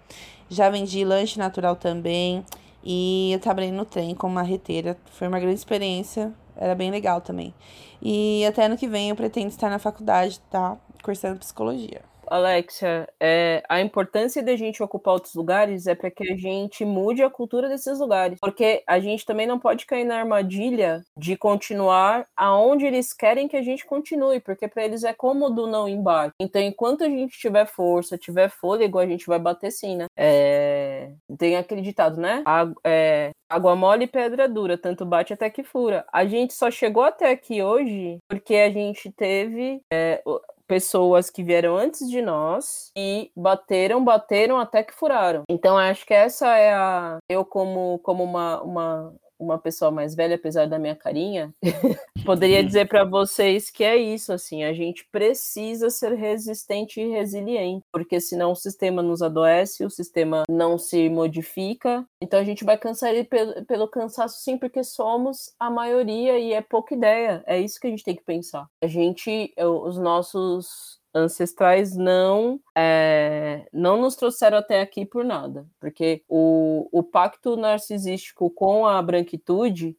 Já 0.49 0.71
vendi 0.71 1.05
lanche 1.05 1.39
natural 1.39 1.75
também. 1.75 2.45
E 2.85 3.33
eu 3.33 3.41
trabalhei 3.41 3.73
no 3.73 3.85
trem 3.85 4.15
como 4.15 4.35
marreteira. 4.35 4.97
Foi 5.11 5.27
uma 5.27 5.41
grande 5.41 5.57
experiência 5.57 6.33
era 6.57 6.75
bem 6.75 6.91
legal 6.91 7.21
também. 7.21 7.55
E 8.01 8.45
até 8.47 8.67
ano 8.67 8.77
que 8.77 8.89
vem 8.89 9.11
eu 9.11 9.17
pretendo 9.17 9.49
estar 9.49 9.71
na 9.71 9.79
faculdade, 9.79 10.41
tá? 10.51 10.77
Cursando 11.03 11.39
psicologia. 11.39 12.03
Alexia, 12.29 13.09
é, 13.21 13.63
a 13.69 13.81
importância 13.81 14.43
da 14.43 14.57
gente 14.57 14.83
ocupar 14.83 15.15
outros 15.15 15.35
lugares 15.35 15.87
é 15.87 15.95
para 15.95 16.11
que 16.11 16.33
a 16.33 16.37
gente 16.37 16.85
mude 16.85 17.23
a 17.23 17.31
cultura 17.31 17.69
desses 17.69 17.99
lugares. 17.99 18.39
Porque 18.41 18.83
a 18.87 18.99
gente 18.99 19.25
também 19.25 19.47
não 19.47 19.59
pode 19.59 19.87
cair 19.87 20.05
na 20.05 20.19
armadilha 20.19 21.05
de 21.17 21.37
continuar 21.37 22.27
aonde 22.37 22.87
eles 22.87 23.13
querem 23.13 23.49
que 23.49 23.57
a 23.57 23.63
gente 23.63 23.85
continue, 23.85 24.41
porque 24.41 24.69
para 24.69 24.85
eles 24.85 25.05
é 25.05 25.13
cômodo 25.13 25.67
não 25.67 25.89
embarque. 25.89 26.35
Então, 26.41 26.61
enquanto 26.61 27.05
a 27.05 27.09
gente 27.09 27.39
tiver 27.39 27.67
força, 27.67 28.19
tiver 28.19 28.49
fôlego, 28.49 28.99
a 28.99 29.07
gente 29.07 29.27
vai 29.27 29.39
bater 29.39 29.71
sim, 29.71 29.97
né? 29.97 30.07
É, 30.17 31.11
tem 31.39 31.57
aquele 31.57 31.83
ditado, 31.83 32.21
né? 32.21 32.43
A, 32.45 32.67
é, 32.85 33.31
Água 33.49 33.77
mole 33.77 34.05
e 34.05 34.09
pedra 34.09 34.49
dura, 34.49 34.77
tanto 34.77 35.07
bate 35.07 35.33
até 35.33 35.49
que 35.49 35.63
fura. 35.63 36.05
A 36.13 36.27
gente 36.27 36.53
só 36.53 36.71
chegou 36.71 37.05
até 37.05 37.31
aqui 37.31 37.63
hoje 37.63 38.19
porque 38.29 38.57
a 38.57 38.71
gente 38.71 39.11
teve 39.13 39.81
é, 39.93 40.21
pessoas 40.67 41.31
que 41.31 41.43
vieram 41.43 41.77
antes 41.77 42.09
de 42.09 42.21
nós 42.21 42.91
e 42.97 43.31
bateram, 43.37 44.05
bateram 44.05 44.59
até 44.59 44.83
que 44.83 44.95
furaram. 44.95 45.43
Então 45.49 45.77
acho 45.77 46.05
que 46.07 46.15
essa 46.15 46.57
é 46.57 46.73
a 46.75 47.19
eu 47.29 47.45
como 47.45 47.99
como 48.01 48.25
uma, 48.25 48.63
uma 48.63 49.15
uma 49.39 49.59
pessoa 49.59 49.91
mais 49.91 50.15
velha, 50.15 50.37
apesar 50.37 50.67
da 50.67 50.79
minha 50.79 50.97
carinha, 50.97 51.55
poderia 52.25 52.63
dizer 52.63 52.89
para 52.89 53.05
vocês 53.05 53.71
que 53.71 53.85
é 53.85 53.97
isso, 53.97 54.33
assim, 54.33 54.65
a 54.65 54.73
gente 54.73 55.07
precisa 55.11 55.91
ser 55.91 56.13
resistente 56.15 57.01
e 57.01 57.09
resiliente, 57.09 57.85
porque 57.93 58.21
senão 58.21 58.53
o 58.53 58.57
sistema 58.57 59.03
nos 59.03 59.23
adoece, 59.23 59.85
o 59.85 59.91
sistema 59.91 60.45
não 60.49 60.79
se 60.79 61.09
modifica, 61.09 62.07
então 62.21 62.41
a 62.41 62.45
gente 62.45 62.65
vai 62.65 62.79
cansar 62.79 63.11
ele 63.11 63.25
pelo, 63.25 63.65
pelo 63.67 63.89
cansaço 63.89 64.43
sim, 64.43 64.59
porque 64.59 64.83
somos 64.83 65.55
a 65.59 65.71
maioria 65.71 66.39
e 66.39 66.53
é 66.53 66.61
pouca 66.61 66.95
ideia, 66.95 67.43
é 67.47 67.61
isso 67.61 67.81
que 67.81 67.87
a 67.87 67.91
gente 67.91 68.05
tem 68.05 68.17
que 68.17 68.25
pensar. 68.25 68.67
A 68.83 68.87
gente, 68.87 69.53
os 69.59 69.99
nossos 69.99 71.01
ancestrais 71.17 71.97
não 71.97 72.61
é, 72.77 73.67
não 73.73 73.97
nos 73.97 74.15
trouxeram 74.15 74.59
até 74.59 74.81
aqui 74.81 75.07
por 75.07 75.25
nada, 75.25 75.67
porque 75.81 76.23
o, 76.29 76.89
o 76.93 77.03
pacto 77.03 77.57
narcisístico 77.57 78.51
com 78.51 78.87
a 78.87 79.01
branquitude 79.01 79.97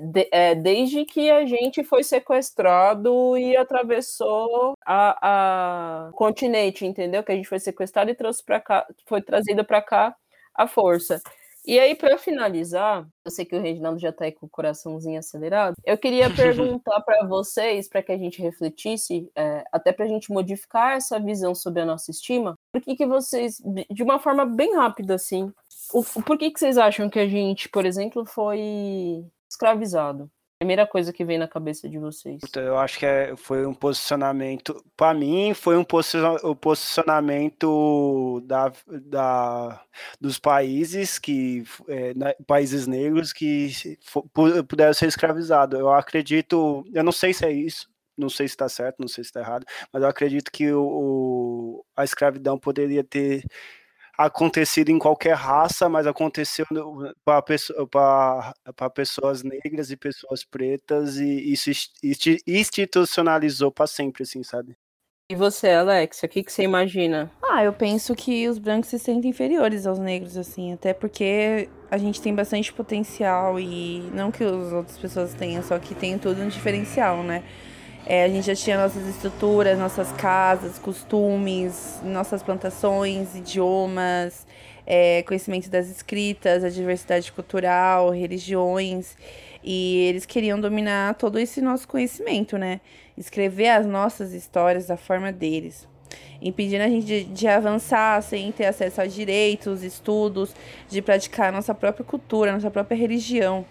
de, 0.00 0.28
é, 0.30 0.54
desde 0.54 1.04
que 1.04 1.30
a 1.30 1.46
gente 1.46 1.82
foi 1.84 2.02
sequestrado 2.02 3.38
e 3.38 3.56
atravessou 3.56 4.74
a, 4.84 6.08
a 6.08 6.12
continente, 6.12 6.84
entendeu? 6.84 7.22
Que 7.22 7.32
a 7.32 7.36
gente 7.36 7.48
foi 7.48 7.60
sequestrado 7.60 8.10
e 8.10 8.14
trouxe 8.14 8.44
para 8.44 8.60
cá, 8.60 8.86
foi 9.06 9.22
trazido 9.22 9.64
para 9.64 9.80
cá 9.80 10.14
a 10.54 10.66
força. 10.66 11.22
E 11.68 11.78
aí, 11.78 11.94
para 11.94 12.16
finalizar, 12.16 13.06
eu 13.22 13.30
sei 13.30 13.44
que 13.44 13.54
o 13.54 13.60
Reginaldo 13.60 14.00
já 14.00 14.08
está 14.08 14.24
aí 14.24 14.32
com 14.32 14.46
o 14.46 14.48
coraçãozinho 14.48 15.18
acelerado. 15.18 15.76
Eu 15.84 15.98
queria 15.98 16.30
perguntar 16.34 16.98
para 17.02 17.26
vocês, 17.26 17.86
para 17.86 18.02
que 18.02 18.10
a 18.10 18.16
gente 18.16 18.40
refletisse, 18.40 19.30
é, 19.36 19.62
até 19.70 19.92
para 19.92 20.06
a 20.06 20.08
gente 20.08 20.32
modificar 20.32 20.96
essa 20.96 21.20
visão 21.20 21.54
sobre 21.54 21.82
a 21.82 21.84
nossa 21.84 22.10
estima, 22.10 22.54
por 22.72 22.80
que, 22.80 22.96
que 22.96 23.04
vocês, 23.04 23.60
de 23.90 24.02
uma 24.02 24.18
forma 24.18 24.46
bem 24.46 24.76
rápida, 24.76 25.16
assim, 25.16 25.52
o, 25.92 26.02
por 26.22 26.38
que, 26.38 26.50
que 26.50 26.58
vocês 26.58 26.78
acham 26.78 27.10
que 27.10 27.18
a 27.18 27.28
gente, 27.28 27.68
por 27.68 27.84
exemplo, 27.84 28.24
foi 28.24 29.26
escravizado? 29.46 30.30
Primeira 30.58 30.86
coisa 30.88 31.12
que 31.12 31.24
vem 31.24 31.38
na 31.38 31.46
cabeça 31.46 31.88
de 31.88 32.00
vocês. 32.00 32.40
Eu 32.56 32.76
acho 32.76 32.98
que 32.98 33.06
é, 33.06 33.36
foi 33.36 33.64
um 33.64 33.72
posicionamento. 33.72 34.84
Para 34.96 35.14
mim, 35.14 35.54
foi 35.54 35.76
um 35.76 35.84
posicionamento 35.84 38.42
da, 38.44 38.72
da, 38.88 39.80
dos 40.20 40.36
países 40.36 41.16
que 41.16 41.62
é, 41.86 42.12
países 42.44 42.88
negros 42.88 43.32
que 43.32 43.70
puderam 44.68 44.94
ser 44.94 45.06
escravizados. 45.06 45.78
Eu 45.78 45.92
acredito. 45.92 46.84
Eu 46.92 47.04
não 47.04 47.12
sei 47.12 47.32
se 47.32 47.46
é 47.46 47.52
isso. 47.52 47.88
Não 48.16 48.28
sei 48.28 48.48
se 48.48 48.54
está 48.54 48.68
certo, 48.68 48.98
não 48.98 49.06
sei 49.06 49.22
se 49.22 49.30
está 49.30 49.38
errado, 49.38 49.64
mas 49.92 50.02
eu 50.02 50.08
acredito 50.08 50.50
que 50.50 50.72
o, 50.72 50.82
o, 50.82 51.84
a 51.96 52.02
escravidão 52.02 52.58
poderia 52.58 53.04
ter 53.04 53.44
acontecido 54.18 54.90
em 54.90 54.98
qualquer 54.98 55.34
raça, 55.34 55.88
mas 55.88 56.06
aconteceu 56.06 56.66
para 57.24 58.90
pessoas 58.92 59.44
negras 59.44 59.92
e 59.92 59.96
pessoas 59.96 60.44
pretas 60.44 61.16
e 61.18 61.52
isso 61.52 61.70
institucionalizou 62.44 63.70
para 63.70 63.86
sempre, 63.86 64.24
assim, 64.24 64.42
sabe? 64.42 64.76
E 65.30 65.36
você, 65.36 65.70
Alex, 65.70 66.22
o 66.22 66.28
que, 66.28 66.42
que 66.42 66.50
você 66.50 66.62
imagina? 66.62 67.30
Ah, 67.42 67.62
eu 67.62 67.72
penso 67.72 68.14
que 68.14 68.48
os 68.48 68.58
brancos 68.58 68.88
se 68.88 68.98
sentem 68.98 69.30
inferiores 69.30 69.86
aos 69.86 69.98
negros, 69.98 70.38
assim, 70.38 70.72
até 70.72 70.94
porque 70.94 71.68
a 71.90 71.98
gente 71.98 72.20
tem 72.20 72.34
bastante 72.34 72.72
potencial 72.72 73.60
e 73.60 74.00
não 74.14 74.32
que 74.32 74.42
as 74.42 74.72
outras 74.72 74.98
pessoas 74.98 75.34
tenham, 75.34 75.62
só 75.62 75.78
que 75.78 75.94
tem 75.94 76.18
tudo 76.18 76.40
um 76.40 76.48
diferencial, 76.48 77.22
né? 77.22 77.44
É, 78.06 78.24
a 78.24 78.28
gente 78.28 78.46
já 78.46 78.54
tinha 78.54 78.78
nossas 78.78 79.06
estruturas, 79.06 79.78
nossas 79.78 80.10
casas, 80.12 80.78
costumes, 80.78 82.00
nossas 82.02 82.42
plantações, 82.42 83.34
idiomas, 83.34 84.46
é, 84.86 85.22
conhecimento 85.24 85.68
das 85.68 85.88
escritas, 85.88 86.64
a 86.64 86.70
diversidade 86.70 87.30
cultural, 87.30 88.10
religiões. 88.10 89.16
E 89.62 90.06
eles 90.08 90.24
queriam 90.24 90.58
dominar 90.58 91.14
todo 91.14 91.38
esse 91.38 91.60
nosso 91.60 91.86
conhecimento, 91.86 92.56
né? 92.56 92.80
Escrever 93.16 93.68
as 93.68 93.86
nossas 93.86 94.32
histórias 94.32 94.86
da 94.86 94.96
forma 94.96 95.30
deles. 95.30 95.86
Impedindo 96.40 96.84
a 96.84 96.88
gente 96.88 97.04
de, 97.04 97.24
de 97.24 97.46
avançar 97.46 98.22
sem 98.22 98.50
ter 98.50 98.64
acesso 98.64 99.02
a 99.02 99.06
direitos, 99.06 99.82
estudos, 99.82 100.54
de 100.88 101.02
praticar 101.02 101.52
nossa 101.52 101.74
própria 101.74 102.04
cultura, 102.04 102.52
nossa 102.52 102.70
própria 102.70 102.96
religião. 102.96 103.66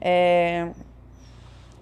É, 0.00 0.70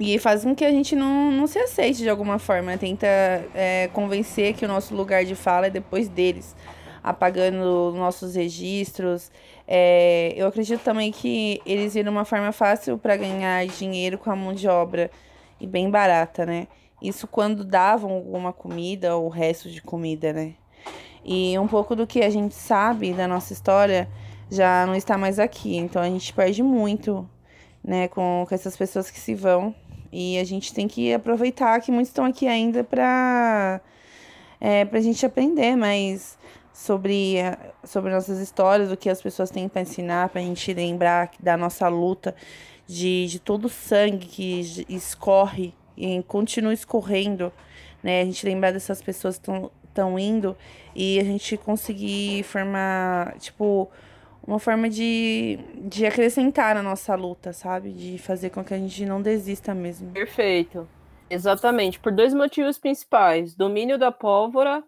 e 0.01 0.19
faz 0.19 0.43
com 0.43 0.55
que 0.55 0.65
a 0.65 0.71
gente 0.71 0.97
não, 0.97 1.31
não 1.31 1.47
se 1.47 1.59
aceite 1.59 1.99
de 1.99 2.09
alguma 2.09 2.39
forma. 2.39 2.77
Tenta 2.79 3.07
é, 3.55 3.91
convencer 3.93 4.55
que 4.55 4.65
o 4.65 4.69
nosso 4.69 4.95
lugar 4.97 5.27
de 5.27 5.35
fala 5.35 5.67
é 5.67 5.71
depois 5.71 6.09
deles, 6.09 6.57
apagando 7.03 7.93
nossos 7.95 8.35
registros. 8.35 9.31
É, 9.69 10.33
eu 10.35 10.47
acredito 10.47 10.81
também 10.81 11.13
que 11.13 11.61
eles 11.67 11.93
viram 11.93 12.11
uma 12.11 12.25
forma 12.25 12.51
fácil 12.51 12.97
para 12.97 13.15
ganhar 13.15 13.67
dinheiro 13.67 14.17
com 14.17 14.31
a 14.31 14.35
mão 14.37 14.55
de 14.55 14.67
obra 14.67 15.11
e 15.61 15.67
bem 15.67 15.91
barata, 15.91 16.47
né? 16.47 16.67
Isso 17.03 17.27
quando 17.27 17.63
davam 17.63 18.11
alguma 18.11 18.55
comida 18.55 19.17
ou 19.17 19.29
resto 19.29 19.69
de 19.69 19.83
comida, 19.83 20.33
né? 20.33 20.55
E 21.23 21.59
um 21.59 21.69
pouco 21.69 21.95
do 21.95 22.07
que 22.07 22.23
a 22.23 22.31
gente 22.31 22.55
sabe 22.55 23.13
da 23.13 23.29
nossa 23.29 23.53
história 23.53 24.09
já 24.51 24.87
não 24.87 24.95
está 24.95 25.19
mais 25.19 25.39
aqui. 25.39 25.77
Então 25.77 26.01
a 26.01 26.09
gente 26.09 26.33
perde 26.33 26.63
muito, 26.63 27.29
né, 27.85 28.09
com, 28.09 28.47
com 28.49 28.55
essas 28.55 28.75
pessoas 28.79 29.11
que 29.11 29.21
se 29.21 29.35
vão 29.35 29.75
e 30.13 30.39
a 30.39 30.45
gente 30.45 30.75
tem 30.75 30.89
que 30.89 31.13
aproveitar 31.13 31.81
que 31.81 31.93
muitos 31.93 32.11
estão 32.11 32.25
aqui 32.25 32.47
ainda 32.47 32.83
para 32.83 33.81
é, 34.61 34.87
a 34.91 35.01
gente 35.01 35.25
aprender 35.25 35.77
mais 35.77 36.39
sobre, 36.73 37.37
sobre 37.85 38.11
nossas 38.11 38.39
histórias, 38.39 38.91
o 38.91 38.97
que 38.97 39.09
as 39.09 39.21
pessoas 39.21 39.51
têm 39.51 39.69
para 39.69 39.83
ensinar, 39.83 40.29
para 40.29 40.41
a 40.41 40.45
gente 40.45 40.73
lembrar 40.73 41.31
da 41.39 41.57
nossa 41.57 41.89
luta, 41.89 42.35
de, 42.87 43.27
de 43.27 43.39
todo 43.39 43.67
o 43.67 43.69
sangue 43.69 44.27
que 44.27 44.85
escorre 44.89 45.75
e 45.97 46.23
continua 46.25 46.73
escorrendo, 46.73 47.53
né? 48.03 48.23
A 48.23 48.25
gente 48.25 48.45
lembrar 48.47 48.73
dessas 48.73 49.03
pessoas 49.03 49.39
que 49.39 49.51
estão 49.85 50.19
indo 50.19 50.57
e 50.95 51.21
a 51.21 51.25
gente 51.25 51.57
conseguir 51.57 52.43
formar, 52.45 53.39
tipo, 53.39 53.89
uma 54.47 54.59
forma 54.59 54.89
de, 54.89 55.59
de 55.77 56.07
acrescentar 56.07 56.75
na 56.75 56.83
nossa 56.83 57.15
luta, 57.15 57.53
sabe? 57.53 57.93
De 57.93 58.19
fazer 58.19 58.51
com 58.51 58.65
que 58.65 58.75
a 58.75 58.79
gente 58.79 59.05
não 59.05 59.21
desista 59.21 59.75
mesmo. 59.75 60.13
Perfeito. 60.13 60.89
Exatamente, 61.29 62.01
por 62.01 62.11
dois 62.11 62.35
motivos 62.35 62.79
principais: 62.79 63.55
domínio 63.55 63.97
da 63.97 64.11
pólvora, 64.11 64.83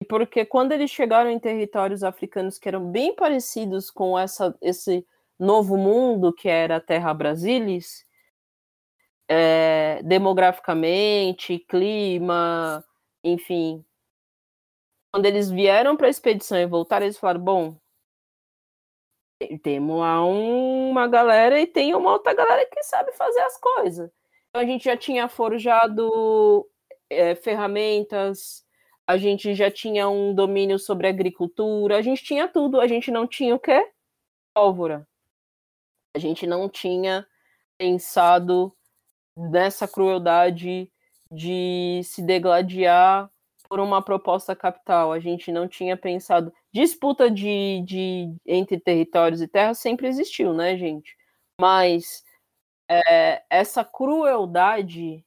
e 0.00 0.06
porque 0.06 0.44
quando 0.44 0.72
eles 0.72 0.90
chegaram 0.90 1.30
em 1.30 1.38
territórios 1.38 2.02
africanos 2.02 2.58
que 2.58 2.68
eram 2.68 2.90
bem 2.90 3.14
parecidos 3.14 3.90
com 3.90 4.18
essa, 4.18 4.56
esse 4.62 5.06
novo 5.38 5.76
mundo 5.76 6.32
que 6.32 6.48
era 6.48 6.76
a 6.76 6.80
Terra 6.80 7.12
Brasilis, 7.12 8.06
é, 9.28 10.00
demograficamente, 10.02 11.58
clima, 11.58 12.84
enfim. 13.22 13.84
Quando 15.12 15.26
eles 15.26 15.50
vieram 15.50 15.96
para 15.96 16.06
a 16.06 16.10
expedição 16.10 16.58
e 16.58 16.66
voltaram, 16.66 17.06
eles 17.06 17.18
falaram: 17.18 17.40
bom, 17.40 17.76
temos 19.62 20.00
lá 20.00 20.24
uma 20.24 21.06
galera 21.06 21.60
e 21.60 21.66
tem 21.66 21.94
uma 21.94 22.12
outra 22.12 22.34
galera 22.34 22.66
que 22.66 22.82
sabe 22.82 23.12
fazer 23.12 23.40
as 23.40 23.58
coisas. 23.58 24.10
Então 24.48 24.62
a 24.62 24.64
gente 24.64 24.84
já 24.84 24.96
tinha 24.96 25.28
forjado 25.28 26.68
é, 27.10 27.34
ferramentas, 27.34 28.64
a 29.06 29.16
gente 29.16 29.54
já 29.54 29.70
tinha 29.70 30.08
um 30.08 30.34
domínio 30.34 30.78
sobre 30.78 31.08
agricultura, 31.08 31.96
a 31.96 32.02
gente 32.02 32.22
tinha 32.22 32.48
tudo, 32.48 32.80
a 32.80 32.86
gente 32.86 33.10
não 33.10 33.26
tinha 33.26 33.54
o 33.54 33.58
quê? 33.58 33.90
Pólvora. 34.54 35.06
A 36.14 36.18
gente 36.18 36.46
não 36.46 36.68
tinha 36.68 37.26
pensado 37.76 38.72
nessa 39.36 39.86
crueldade 39.88 40.90
de 41.30 42.00
se 42.04 42.22
degladiar 42.22 43.30
por 43.68 43.80
uma 43.80 44.00
proposta 44.00 44.54
capital. 44.54 45.12
A 45.12 45.18
gente 45.18 45.50
não 45.50 45.66
tinha 45.66 45.96
pensado. 45.96 46.52
Disputa 46.74 47.30
de, 47.30 47.84
de 47.86 48.34
entre 48.44 48.80
territórios 48.80 49.40
e 49.40 49.46
terras 49.46 49.78
sempre 49.78 50.08
existiu, 50.08 50.52
né, 50.52 50.76
gente? 50.76 51.16
Mas 51.60 52.24
é, 52.90 53.44
essa 53.48 53.84
crueldade 53.84 55.24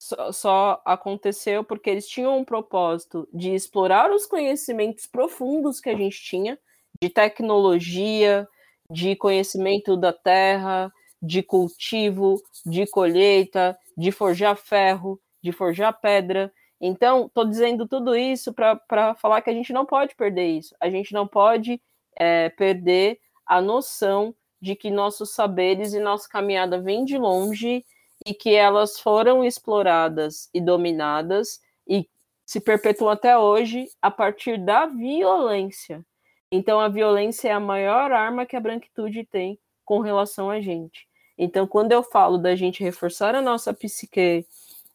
só, 0.00 0.32
só, 0.32 0.82
aconteceu 0.86 1.62
porque 1.62 1.90
eles 1.90 2.08
tinham 2.08 2.38
um 2.38 2.44
propósito 2.46 3.28
de 3.30 3.50
explorar 3.50 4.10
os 4.10 4.24
conhecimentos 4.24 5.06
profundos 5.06 5.80
que 5.80 5.90
a 5.90 5.94
gente 5.94 6.18
tinha, 6.22 6.58
de 7.02 7.10
tecnologia, 7.10 8.48
de 8.90 9.14
conhecimento 9.16 9.98
da 9.98 10.14
terra, 10.14 10.90
de 11.20 11.42
cultivo, 11.42 12.42
de 12.64 12.86
colheita, 12.86 13.78
de 13.98 14.10
forjar 14.10 14.56
ferro, 14.56 15.20
de 15.42 15.52
forjar 15.52 15.92
pedra, 16.00 16.50
então, 16.80 17.26
estou 17.26 17.44
dizendo 17.44 17.86
tudo 17.86 18.16
isso 18.16 18.54
para 18.54 19.14
falar 19.16 19.42
que 19.42 19.50
a 19.50 19.52
gente 19.52 19.72
não 19.72 19.84
pode 19.84 20.14
perder 20.14 20.46
isso. 20.46 20.74
A 20.80 20.88
gente 20.88 21.12
não 21.12 21.26
pode 21.26 21.80
é, 22.16 22.48
perder 22.48 23.20
a 23.44 23.60
noção 23.60 24.34
de 24.60 24.74
que 24.74 24.90
nossos 24.90 25.30
saberes 25.30 25.92
e 25.92 26.00
nossa 26.00 26.28
caminhada 26.28 26.80
vêm 26.80 27.04
de 27.04 27.18
longe 27.18 27.84
e 28.26 28.32
que 28.34 28.54
elas 28.54 28.98
foram 28.98 29.44
exploradas 29.44 30.48
e 30.54 30.60
dominadas 30.60 31.60
e 31.86 32.08
se 32.46 32.60
perpetuam 32.60 33.10
até 33.10 33.36
hoje 33.36 33.88
a 34.00 34.10
partir 34.10 34.58
da 34.58 34.86
violência. 34.86 36.04
Então, 36.50 36.80
a 36.80 36.88
violência 36.88 37.48
é 37.48 37.52
a 37.52 37.60
maior 37.60 38.10
arma 38.10 38.46
que 38.46 38.56
a 38.56 38.60
branquitude 38.60 39.24
tem 39.24 39.58
com 39.84 40.00
relação 40.00 40.50
a 40.50 40.60
gente. 40.60 41.06
Então, 41.36 41.66
quando 41.66 41.92
eu 41.92 42.02
falo 42.02 42.38
da 42.38 42.56
gente 42.56 42.82
reforçar 42.82 43.34
a 43.34 43.42
nossa 43.42 43.72
psique, 43.72 44.46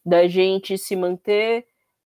da 0.06 0.28
gente 0.28 0.78
se 0.78 0.96
manter 0.96 1.66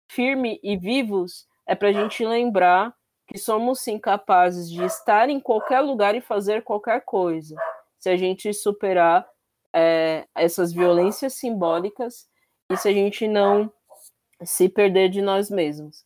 firme 0.07 0.59
e 0.63 0.77
vivos 0.77 1.47
é 1.65 1.75
para 1.75 1.89
a 1.89 1.93
gente 1.93 2.25
lembrar 2.25 2.93
que 3.27 3.37
somos 3.37 3.79
sim 3.79 3.97
capazes 3.97 4.69
de 4.69 4.83
estar 4.83 5.29
em 5.29 5.39
qualquer 5.39 5.79
lugar 5.79 6.15
e 6.15 6.21
fazer 6.21 6.63
qualquer 6.63 7.01
coisa, 7.05 7.55
se 7.99 8.09
a 8.09 8.17
gente 8.17 8.53
superar 8.53 9.27
é, 9.73 10.27
essas 10.35 10.71
violências 10.73 11.33
simbólicas 11.33 12.27
e 12.69 12.77
se 12.77 12.89
a 12.89 12.93
gente 12.93 13.27
não 13.27 13.71
se 14.43 14.69
perder 14.69 15.09
de 15.09 15.21
nós 15.21 15.49
mesmos. 15.49 16.05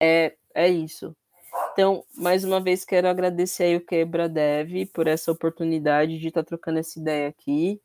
É, 0.00 0.34
é 0.54 0.68
isso. 0.68 1.16
Então, 1.72 2.04
mais 2.16 2.44
uma 2.44 2.60
vez, 2.60 2.84
quero 2.84 3.08
agradecer 3.08 3.64
aí 3.64 3.76
o 3.76 3.84
Quebra 3.84 4.28
Dev 4.28 4.86
por 4.92 5.06
essa 5.06 5.32
oportunidade 5.32 6.18
de 6.18 6.28
estar 6.28 6.42
tá 6.42 6.48
trocando 6.48 6.78
essa 6.78 6.98
ideia 6.98 7.28
aqui. 7.28 7.80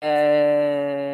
É... 0.00 1.13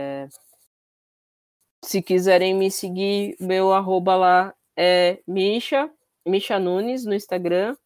Se 1.84 2.02
quiserem 2.02 2.54
me 2.54 2.70
seguir, 2.70 3.36
meu 3.40 3.72
arroba 3.72 4.16
lá 4.16 4.54
é 4.76 5.22
Misha, 5.26 5.90
Misha 6.26 6.58
Nunes 6.58 7.04
no 7.04 7.14
Instagram. 7.14 7.76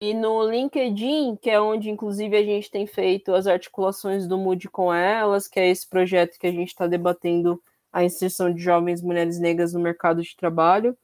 E 0.00 0.12
no 0.12 0.42
LinkedIn, 0.48 1.36
que 1.36 1.48
é 1.48 1.60
onde 1.60 1.88
inclusive 1.88 2.36
a 2.36 2.42
gente 2.42 2.70
tem 2.70 2.86
feito 2.86 3.32
as 3.32 3.46
articulações 3.46 4.26
do 4.26 4.36
Mood 4.36 4.68
com 4.68 4.92
elas, 4.92 5.48
que 5.48 5.58
é 5.58 5.68
esse 5.68 5.88
projeto 5.88 6.38
que 6.38 6.46
a 6.46 6.52
gente 6.52 6.68
está 6.68 6.86
debatendo 6.86 7.62
a 7.92 8.04
inserção 8.04 8.52
de 8.52 8.60
jovens 8.60 9.00
mulheres 9.00 9.38
negras 9.38 9.72
no 9.72 9.80
mercado 9.80 10.20
de 10.20 10.36
trabalho. 10.36 10.98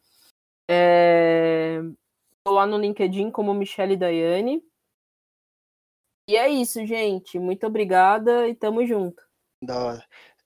É... 0.68 1.80
Estou 2.38 2.54
lá 2.54 2.66
no 2.66 2.78
LinkedIn 2.78 3.30
como 3.30 3.54
Michelle 3.54 3.96
Daiane. 3.96 4.62
E 6.28 6.36
é 6.36 6.48
isso, 6.48 6.84
gente. 6.84 7.38
Muito 7.38 7.66
obrigada 7.66 8.48
e 8.48 8.54
tamo 8.54 8.84
junto. 8.86 9.22
Da 9.62 9.84
hora. 9.84 10.04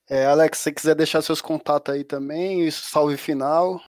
É, 0.09 0.25
Alex, 0.25 0.57
se 0.59 0.63
você 0.65 0.71
quiser 0.71 0.95
deixar 0.95 1.21
seus 1.21 1.41
contatos 1.41 1.93
aí 1.93 2.03
também, 2.03 2.69
salve 2.69 3.17
final. 3.17 3.81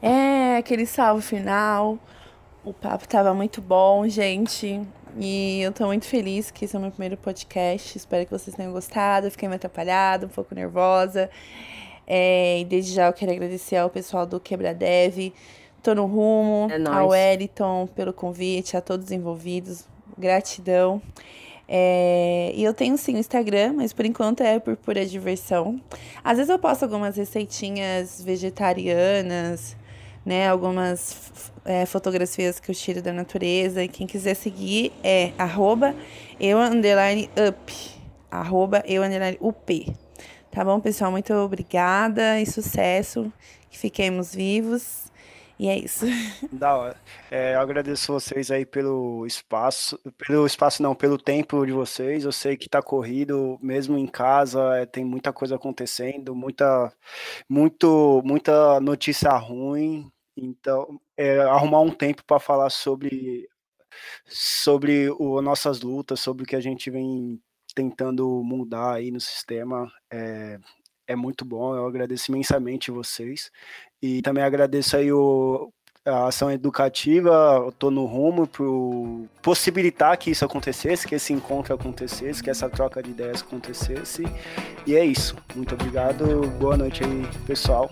É, 0.00 0.56
aquele 0.56 0.86
salve 0.86 1.22
final. 1.22 1.98
O 2.64 2.72
papo 2.72 3.06
tava 3.08 3.34
muito 3.34 3.60
bom, 3.60 4.08
gente. 4.08 4.80
E 5.18 5.60
eu 5.60 5.72
tô 5.72 5.86
muito 5.86 6.06
feliz 6.06 6.50
que 6.50 6.64
esse 6.64 6.74
é 6.74 6.78
o 6.78 6.82
meu 6.82 6.90
primeiro 6.90 7.16
podcast. 7.16 7.96
Espero 7.98 8.24
que 8.24 8.30
vocês 8.30 8.56
tenham 8.56 8.72
gostado. 8.72 9.26
Eu 9.26 9.30
fiquei 9.30 9.48
meio 9.48 9.56
atrapalhada, 9.56 10.26
um 10.26 10.28
pouco 10.28 10.54
nervosa. 10.54 11.28
É, 12.06 12.60
e 12.60 12.64
desde 12.64 12.92
já 12.92 13.06
eu 13.06 13.12
quero 13.12 13.32
agradecer 13.32 13.76
ao 13.76 13.90
pessoal 13.90 14.26
do 14.26 14.38
Quebradev. 14.40 15.32
Tô 15.82 15.94
no 15.94 16.06
rumo, 16.06 16.68
É 16.70 16.78
nóis. 16.78 16.96
ao 16.96 17.08
Wellington 17.08 17.86
pelo 17.88 18.12
convite, 18.12 18.76
a 18.76 18.80
todos 18.80 19.06
os 19.06 19.12
envolvidos. 19.12 19.84
Gratidão. 20.16 21.02
É, 21.68 22.52
e 22.54 22.62
eu 22.62 22.74
tenho 22.74 22.96
sim 22.98 23.14
o 23.14 23.18
Instagram, 23.18 23.74
mas 23.74 23.92
por 23.92 24.04
enquanto 24.04 24.42
é 24.42 24.58
por 24.58 24.76
pura 24.76 25.04
diversão. 25.04 25.80
Às 26.22 26.36
vezes 26.36 26.50
eu 26.50 26.58
posto 26.58 26.82
algumas 26.82 27.16
receitinhas 27.16 28.22
vegetarianas, 28.22 29.76
né? 30.24 30.48
Algumas 30.48 31.32
é, 31.64 31.86
fotografias 31.86 32.60
que 32.60 32.70
eu 32.70 32.74
tiro 32.74 33.02
da 33.02 33.12
natureza. 33.12 33.82
E 33.82 33.88
quem 33.88 34.06
quiser 34.06 34.34
seguir 34.34 34.92
é 35.02 35.32
arroba 35.38 35.94
eu 36.38 36.58
underline 36.58 37.30
up. 37.48 37.72
Arroba 38.30 38.82
eu 38.86 39.02
underline 39.02 39.38
up. 39.40 39.92
Tá 40.50 40.64
bom, 40.64 40.78
pessoal? 40.80 41.10
Muito 41.10 41.32
obrigada 41.34 42.40
e 42.40 42.46
sucesso. 42.46 43.32
Que 43.70 43.78
fiquemos 43.78 44.34
vivos. 44.34 45.12
E 45.58 45.68
é 45.68 45.78
isso. 45.78 46.04
Da 46.52 46.76
hora. 46.76 46.96
É, 47.30 47.54
eu 47.54 47.60
agradeço 47.60 48.12
vocês 48.12 48.50
aí 48.50 48.66
pelo 48.66 49.24
espaço, 49.26 49.98
pelo 50.18 50.46
espaço 50.46 50.82
não, 50.82 50.94
pelo 50.94 51.18
tempo 51.18 51.64
de 51.64 51.72
vocês. 51.72 52.24
Eu 52.24 52.32
sei 52.32 52.56
que 52.56 52.68
tá 52.68 52.82
corrido, 52.82 53.58
mesmo 53.62 53.96
em 53.96 54.06
casa, 54.06 54.76
é, 54.76 54.86
tem 54.86 55.04
muita 55.04 55.32
coisa 55.32 55.56
acontecendo, 55.56 56.34
muita, 56.34 56.92
muito, 57.48 58.22
muita 58.24 58.80
notícia 58.80 59.30
ruim. 59.32 60.10
Então, 60.36 61.00
é, 61.16 61.38
arrumar 61.40 61.80
um 61.80 61.90
tempo 61.90 62.24
para 62.24 62.40
falar 62.40 62.70
sobre, 62.70 63.48
sobre 64.26 65.10
o, 65.10 65.40
nossas 65.40 65.80
lutas, 65.80 66.20
sobre 66.20 66.42
o 66.44 66.46
que 66.46 66.56
a 66.56 66.60
gente 66.60 66.90
vem 66.90 67.40
tentando 67.74 68.42
mudar 68.44 68.94
aí 68.94 69.10
no 69.10 69.20
sistema, 69.20 69.90
é, 70.10 70.58
é 71.06 71.16
muito 71.16 71.44
bom. 71.44 71.74
Eu 71.74 71.86
agradeço 71.86 72.30
imensamente 72.30 72.90
vocês. 72.90 73.50
E 74.02 74.22
também 74.22 74.44
agradeço 74.44 74.96
aí 74.96 75.12
o, 75.12 75.72
a 76.06 76.26
ação 76.26 76.50
educativa, 76.50 77.62
eu 77.64 77.72
tô 77.72 77.90
no 77.90 78.04
rumo 78.04 78.46
para 78.46 78.64
possibilitar 79.40 80.16
que 80.18 80.30
isso 80.30 80.44
acontecesse, 80.44 81.08
que 81.08 81.14
esse 81.14 81.32
encontro 81.32 81.74
acontecesse, 81.74 82.42
que 82.42 82.50
essa 82.50 82.68
troca 82.68 83.02
de 83.02 83.10
ideias 83.10 83.42
acontecesse. 83.42 84.24
E 84.86 84.94
é 84.94 85.04
isso. 85.04 85.34
Muito 85.54 85.74
obrigado. 85.74 86.46
Boa 86.58 86.76
noite 86.76 87.02
aí, 87.02 87.26
pessoal. 87.46 87.90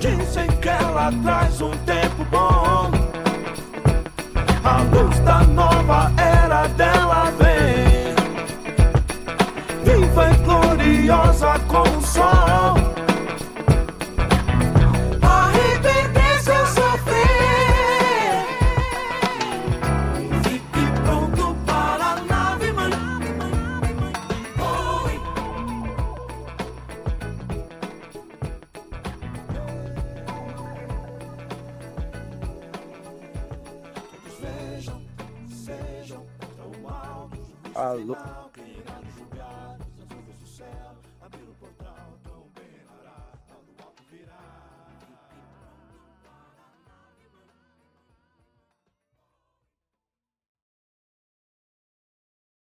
Dizem 0.00 0.48
que 0.60 0.68
ela 0.68 1.12
traz 1.22 1.60
um 1.60 1.70
tempo 1.84 2.24
bom. 2.30 2.90
A 4.64 4.82
luz 4.82 5.20
da 5.20 5.42
nova 5.44 6.09
gloriosa 11.10 11.58
com 11.66 11.82
o 11.98 12.02
sol. 12.06 12.79